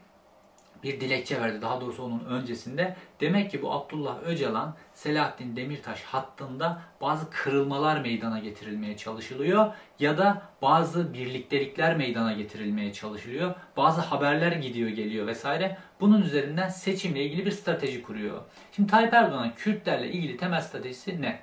[0.84, 1.62] bir dilekçe verdi.
[1.62, 2.96] Daha doğrusu onun öncesinde.
[3.20, 10.42] Demek ki bu Abdullah Öcalan Selahattin Demirtaş hattında bazı kırılmalar meydana getirilmeye çalışılıyor ya da
[10.62, 13.56] bazı birliktelikler meydana getirilmeye çalışılıyor.
[13.78, 15.78] Bazı haberler gidiyor geliyor vesaire.
[16.00, 18.42] Bunun üzerinden seçimle ilgili bir strateji kuruyor.
[18.72, 21.40] Şimdi Tayyip Erdoğan'ın Kürtlerle ilgili temel stratejisi ne?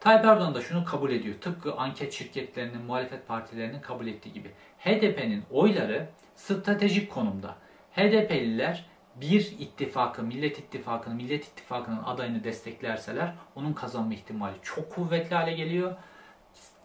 [0.00, 1.34] Tayyip Erdoğan da şunu kabul ediyor.
[1.40, 4.50] Tıpkı anket şirketlerinin, muhalefet partilerinin kabul ettiği gibi.
[4.78, 7.56] HDP'nin oyları stratejik konumda.
[7.96, 8.84] HDP'liler
[9.16, 15.96] bir ittifakı, Millet İttifakı'nın, Millet İttifakı'nın adayını desteklerseler onun kazanma ihtimali çok kuvvetli hale geliyor.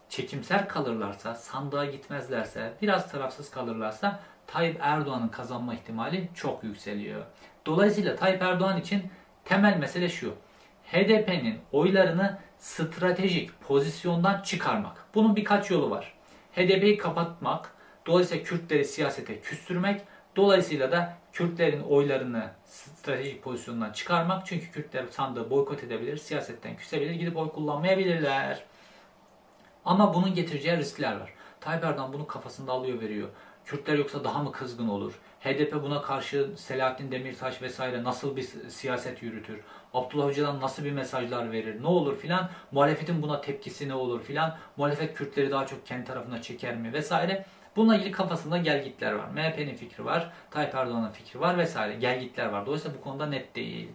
[0.10, 7.22] Çekimser kalırlarsa, sandığa gitmezlerse, biraz tarafsız kalırlarsa Tayyip Erdoğan'ın kazanma ihtimali çok yükseliyor.
[7.66, 9.04] Dolayısıyla Tayyip Erdoğan için
[9.46, 10.36] temel mesele şu.
[10.86, 15.06] HDP'nin oylarını stratejik pozisyondan çıkarmak.
[15.16, 16.14] Bunun birkaç yolu var.
[16.56, 17.74] HDP'yi kapatmak,
[18.06, 20.02] dolayısıyla Kürtleri siyasete küstürmek,
[20.40, 24.46] Dolayısıyla da Kürtlerin oylarını stratejik pozisyondan çıkarmak.
[24.46, 28.64] Çünkü Kürtler sandığı boykot edebilir, siyasetten küsebilir, gidip oy kullanmayabilirler.
[29.86, 31.34] Ama bunun getireceği riskler var.
[31.62, 33.28] Tayyip Erdoğan bunu kafasında alıyor veriyor.
[33.66, 35.14] Kürtler yoksa daha mı kızgın olur?
[35.40, 39.60] HDP buna karşı Selahattin Demirtaş vesaire nasıl bir siyaset yürütür?
[39.94, 41.84] Abdullah Öcalan nasıl bir mesajlar verir?
[41.84, 42.50] Ne olur filan?
[42.72, 44.58] Muhalefetin buna tepkisi ne olur filan?
[44.78, 47.46] Muhalefet Kürtleri daha çok kendi tarafına çeker mi vesaire?
[47.76, 49.28] Bununla ilgili kafasında gelgitler var.
[49.34, 51.96] MHP'nin fikri var, Tayyip Erdoğan'ın fikri var vesaire.
[51.96, 52.66] Gelgitler var.
[52.66, 53.90] Dolayısıyla bu konuda net değil.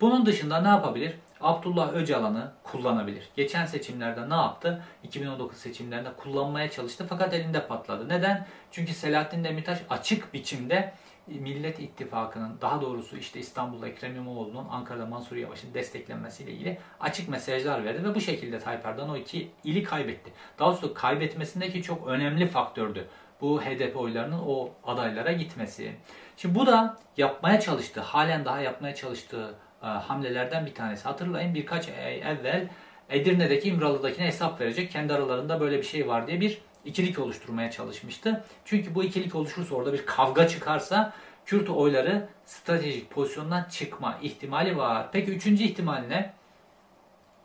[0.00, 1.14] Bunun dışında ne yapabilir?
[1.40, 3.28] Abdullah Öcalan'ı kullanabilir.
[3.36, 4.82] Geçen seçimlerde ne yaptı?
[5.02, 8.08] 2019 seçimlerinde kullanmaya çalıştı fakat elinde patladı.
[8.08, 8.46] Neden?
[8.70, 10.92] Çünkü Selahattin Demirtaş açık biçimde
[11.26, 17.84] Millet İttifakı'nın daha doğrusu işte İstanbul'da Ekrem İmamoğlu'nun Ankara'da Mansur Yavaş'ın desteklenmesiyle ilgili açık mesajlar
[17.84, 20.32] verdi ve bu şekilde Tayyip Erdoğan o iki ili kaybetti.
[20.58, 23.08] Daha doğrusu kaybetmesindeki çok önemli faktördü
[23.40, 25.92] bu HDP oylarının o adaylara gitmesi.
[26.36, 31.04] Şimdi bu da yapmaya çalıştığı, halen daha yapmaya çalıştığı e, hamlelerden bir tanesi.
[31.04, 32.68] Hatırlayın birkaç ay evvel
[33.10, 34.90] Edirne'deki İmralı'dakine hesap verecek.
[34.90, 38.44] Kendi aralarında böyle bir şey var diye bir ikilik oluşturmaya çalışmıştı.
[38.64, 41.12] Çünkü bu ikilik oluşursa orada bir kavga çıkarsa
[41.46, 45.08] Kürt oyları stratejik pozisyondan çıkma ihtimali var.
[45.12, 46.32] Peki üçüncü ihtimal ne?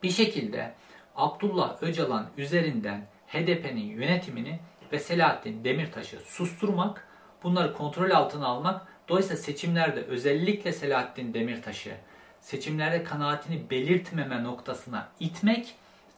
[0.04, 0.74] Bir şekilde
[1.16, 4.60] Abdullah Öcalan üzerinden HDP'nin yönetimini
[4.92, 7.08] ve Selahattin Demirtaş'ı susturmak,
[7.44, 11.94] bunları kontrol altına almak, dolayısıyla seçimlerde özellikle Selahattin Demirtaş'ı
[12.42, 15.76] seçimlerde kanaatini belirtmeme noktasına itmek,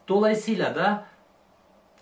[0.07, 1.05] dolayısıyla da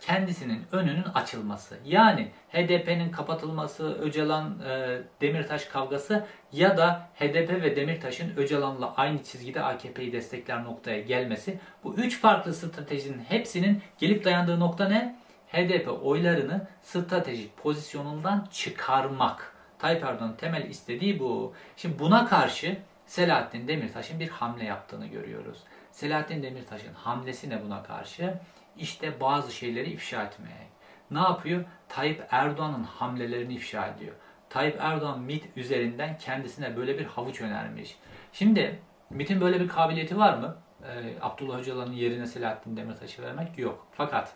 [0.07, 1.77] kendisinin önünün açılması.
[1.85, 9.61] Yani HDP'nin kapatılması, Öcalan e, Demirtaş kavgası ya da HDP ve Demirtaş'ın Öcalan'la aynı çizgide
[9.61, 11.59] AKP'yi destekler noktaya gelmesi.
[11.83, 15.15] Bu üç farklı stratejinin hepsinin gelip dayandığı nokta ne?
[15.47, 19.53] HDP oylarını stratejik pozisyonundan çıkarmak.
[19.79, 21.53] Tayyip Erdoğan'ın temel istediği bu.
[21.77, 25.57] Şimdi buna karşı Selahattin Demirtaş'ın bir hamle yaptığını görüyoruz.
[25.91, 28.33] Selahattin Demirtaş'ın hamlesi ne buna karşı?
[28.79, 30.67] İşte bazı şeyleri ifşa etmeye.
[31.11, 31.63] Ne yapıyor?
[31.89, 34.13] Tayyip Erdoğan'ın hamlelerini ifşa ediyor.
[34.49, 37.97] Tayyip Erdoğan MIT üzerinden kendisine böyle bir havuç önermiş.
[38.33, 40.57] Şimdi MIT'in böyle bir kabiliyeti var mı?
[40.83, 43.87] Ee, Abdullah Öcalan'ın yerine Selahattin Demirtaş'ı vermek yok.
[43.91, 44.33] Fakat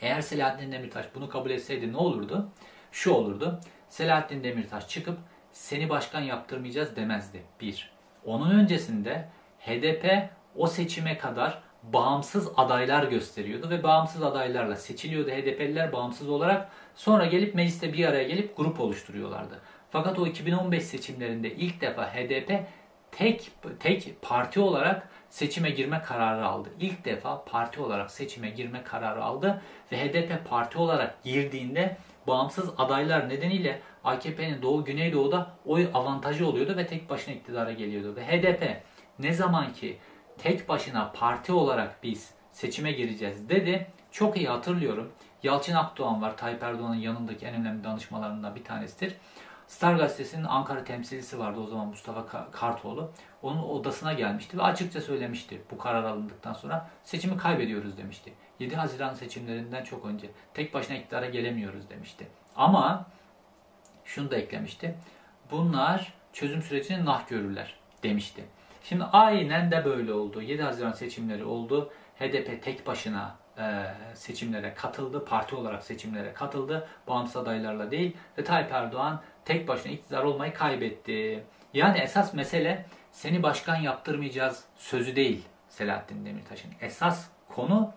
[0.00, 2.48] eğer Selahattin Demirtaş bunu kabul etseydi ne olurdu?
[2.92, 3.60] Şu olurdu.
[3.88, 5.18] Selahattin Demirtaş çıkıp
[5.52, 7.42] seni başkan yaptırmayacağız demezdi.
[7.60, 7.92] Bir.
[8.24, 9.28] Onun öncesinde
[9.60, 11.62] HDP o seçime kadar
[11.92, 16.68] bağımsız adaylar gösteriyordu ve bağımsız adaylarla seçiliyordu HDP'liler bağımsız olarak.
[16.94, 19.60] Sonra gelip mecliste bir araya gelip grup oluşturuyorlardı.
[19.90, 22.52] Fakat o 2015 seçimlerinde ilk defa HDP
[23.12, 26.68] tek tek parti olarak seçime girme kararı aldı.
[26.80, 29.62] İlk defa parti olarak seçime girme kararı aldı
[29.92, 36.86] ve HDP parti olarak girdiğinde bağımsız adaylar nedeniyle AKP'nin Doğu Güneydoğu'da oy avantajı oluyordu ve
[36.86, 38.16] tek başına iktidara geliyordu.
[38.16, 38.82] Ve HDP
[39.18, 39.98] ne zaman ki
[40.44, 43.86] tek başına parti olarak biz seçime gireceğiz dedi.
[44.10, 45.12] Çok iyi hatırlıyorum.
[45.42, 46.36] Yalçın Akdoğan var.
[46.36, 49.16] Tayyip Erdoğan'ın yanındaki en önemli danışmalarından bir tanesidir.
[49.66, 53.10] Star Gazetesi'nin Ankara temsilcisi vardı o zaman Mustafa Kartoğlu.
[53.42, 58.32] Onun odasına gelmişti ve açıkça söylemişti bu karar alındıktan sonra seçimi kaybediyoruz demişti.
[58.58, 62.28] 7 Haziran seçimlerinden çok önce tek başına iktidara gelemiyoruz demişti.
[62.56, 63.06] Ama
[64.04, 64.94] şunu da eklemişti.
[65.50, 68.44] Bunlar çözüm sürecini nah görürler demişti.
[68.88, 70.42] Şimdi aynen de böyle oldu.
[70.42, 71.92] 7 Haziran seçimleri oldu.
[72.18, 75.24] HDP tek başına e, seçimlere katıldı.
[75.24, 76.88] Parti olarak seçimlere katıldı.
[77.08, 78.16] Bağımsız adaylarla değil.
[78.38, 81.44] Ve Tayyip Erdoğan tek başına iktidar olmayı kaybetti.
[81.74, 86.70] Yani esas mesele seni başkan yaptırmayacağız sözü değil Selahattin Demirtaş'ın.
[86.80, 87.92] Esas konu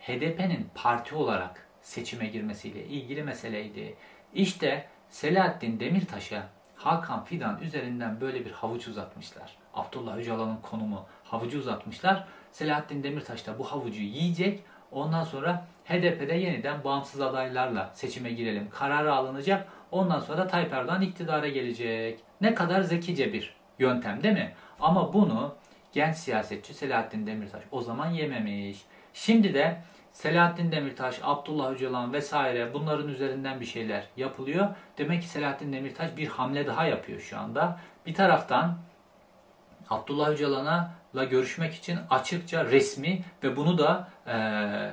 [0.00, 3.96] HDP'nin parti olarak seçime girmesiyle ilgili meseleydi.
[4.34, 9.65] İşte Selahattin Demirtaş'a Hakan Fidan üzerinden böyle bir havuç uzatmışlar.
[9.76, 12.24] Abdullah Öcalan'ın konumu havucu uzatmışlar.
[12.52, 14.62] Selahattin Demirtaş da bu havucu yiyecek.
[14.92, 18.70] Ondan sonra HDP'de yeniden bağımsız adaylarla seçime girelim.
[18.70, 19.68] Kararı alınacak.
[19.90, 22.20] Ondan sonra Tayyip Erdoğan iktidara gelecek.
[22.40, 24.52] Ne kadar zekice bir yöntem değil mi?
[24.80, 25.54] Ama bunu
[25.92, 28.78] genç siyasetçi Selahattin Demirtaş o zaman yememiş.
[29.14, 34.68] Şimdi de Selahattin Demirtaş, Abdullah Öcalan vesaire bunların üzerinden bir şeyler yapılıyor.
[34.98, 37.80] Demek ki Selahattin Demirtaş bir hamle daha yapıyor şu anda.
[38.06, 38.78] Bir taraftan
[39.90, 44.34] Abdullah Öcalan'la görüşmek için açıkça resmi ve bunu da e,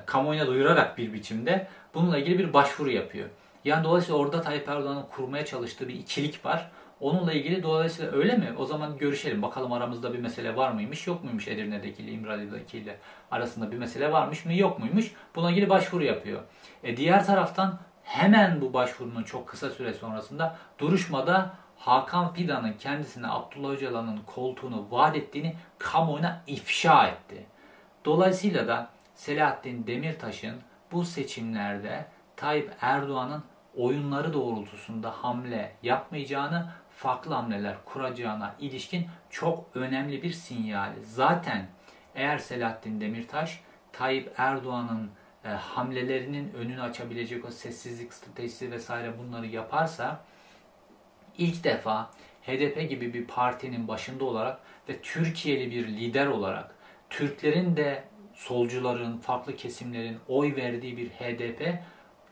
[0.05, 3.29] kamuoyuna duyurarak bir biçimde bununla ilgili bir başvuru yapıyor.
[3.65, 6.71] Yani dolayısıyla orada Tayyip Erdoğan'ın kurmaya çalıştığı bir ikilik var.
[6.99, 8.53] Onunla ilgili dolayısıyla öyle mi?
[8.57, 9.41] O zaman görüşelim.
[9.41, 12.97] Bakalım aramızda bir mesele var mıymış, yok muymuş Edirne'deki ile İmralı'daki ile
[13.31, 15.11] arasında bir mesele varmış mı, yok muymuş?
[15.35, 16.41] Buna ilgili başvuru yapıyor.
[16.83, 21.53] E diğer taraftan hemen bu başvurunun çok kısa süre sonrasında duruşmada
[21.85, 27.45] Hakan Fidan'ın kendisine Abdullah Öcalan'ın koltuğunu vaat ettiğini kamuoyuna ifşa etti.
[28.05, 30.55] Dolayısıyla da Selahattin Demirtaş'ın
[30.91, 32.05] bu seçimlerde
[32.35, 33.43] Tayyip Erdoğan'ın
[33.75, 40.91] oyunları doğrultusunda hamle yapmayacağını, farklı hamleler kuracağına ilişkin çok önemli bir sinyal.
[41.01, 41.67] Zaten
[42.15, 45.11] eğer Selahattin Demirtaş Tayyip Erdoğan'ın
[45.45, 50.23] e, hamlelerinin önünü açabilecek o sessizlik stratejisi vesaire bunları yaparsa
[51.37, 52.11] ilk defa
[52.45, 54.59] HDP gibi bir partinin başında olarak
[54.89, 56.75] ve Türkiye'li bir lider olarak
[57.09, 58.03] Türklerin de
[58.33, 61.79] solcuların, farklı kesimlerin oy verdiği bir HDP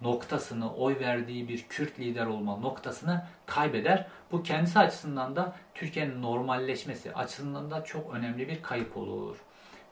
[0.01, 4.07] noktasını, oy verdiği bir Kürt lider olma noktasını kaybeder.
[4.31, 9.37] Bu kendisi açısından da Türkiye'nin normalleşmesi açısından da çok önemli bir kayıp olur.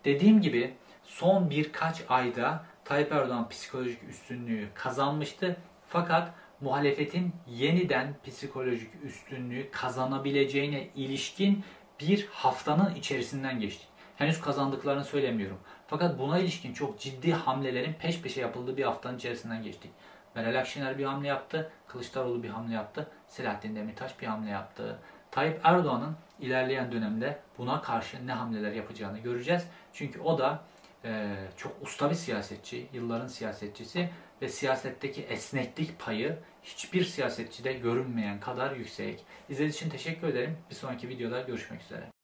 [0.05, 5.57] Dediğim gibi son birkaç ayda Tayyip Erdoğan psikolojik üstünlüğü kazanmıştı.
[5.87, 6.31] Fakat
[6.61, 11.63] muhalefetin yeniden psikolojik üstünlüğü kazanabileceğine ilişkin
[11.99, 13.85] bir haftanın içerisinden geçti.
[14.15, 15.57] Henüz kazandıklarını söylemiyorum.
[15.87, 19.91] Fakat buna ilişkin çok ciddi hamlelerin peş peşe yapıldığı bir haftanın içerisinden geçtik.
[20.35, 24.99] Meral Akşener bir hamle yaptı, Kılıçdaroğlu bir hamle yaptı, Selahattin Demirtaş bir hamle yaptı.
[25.31, 29.67] Tayyip Erdoğan'ın ilerleyen dönemde buna karşı ne hamleler yapacağını göreceğiz.
[29.93, 30.63] Çünkü o da
[31.05, 34.09] e, çok usta bir siyasetçi, yılların siyasetçisi
[34.41, 39.25] ve siyasetteki esneklik payı hiçbir siyasetçide görünmeyen kadar yüksek.
[39.49, 40.57] İzlediğiniz için teşekkür ederim.
[40.69, 42.18] Bir sonraki videoda görüşmek üzere.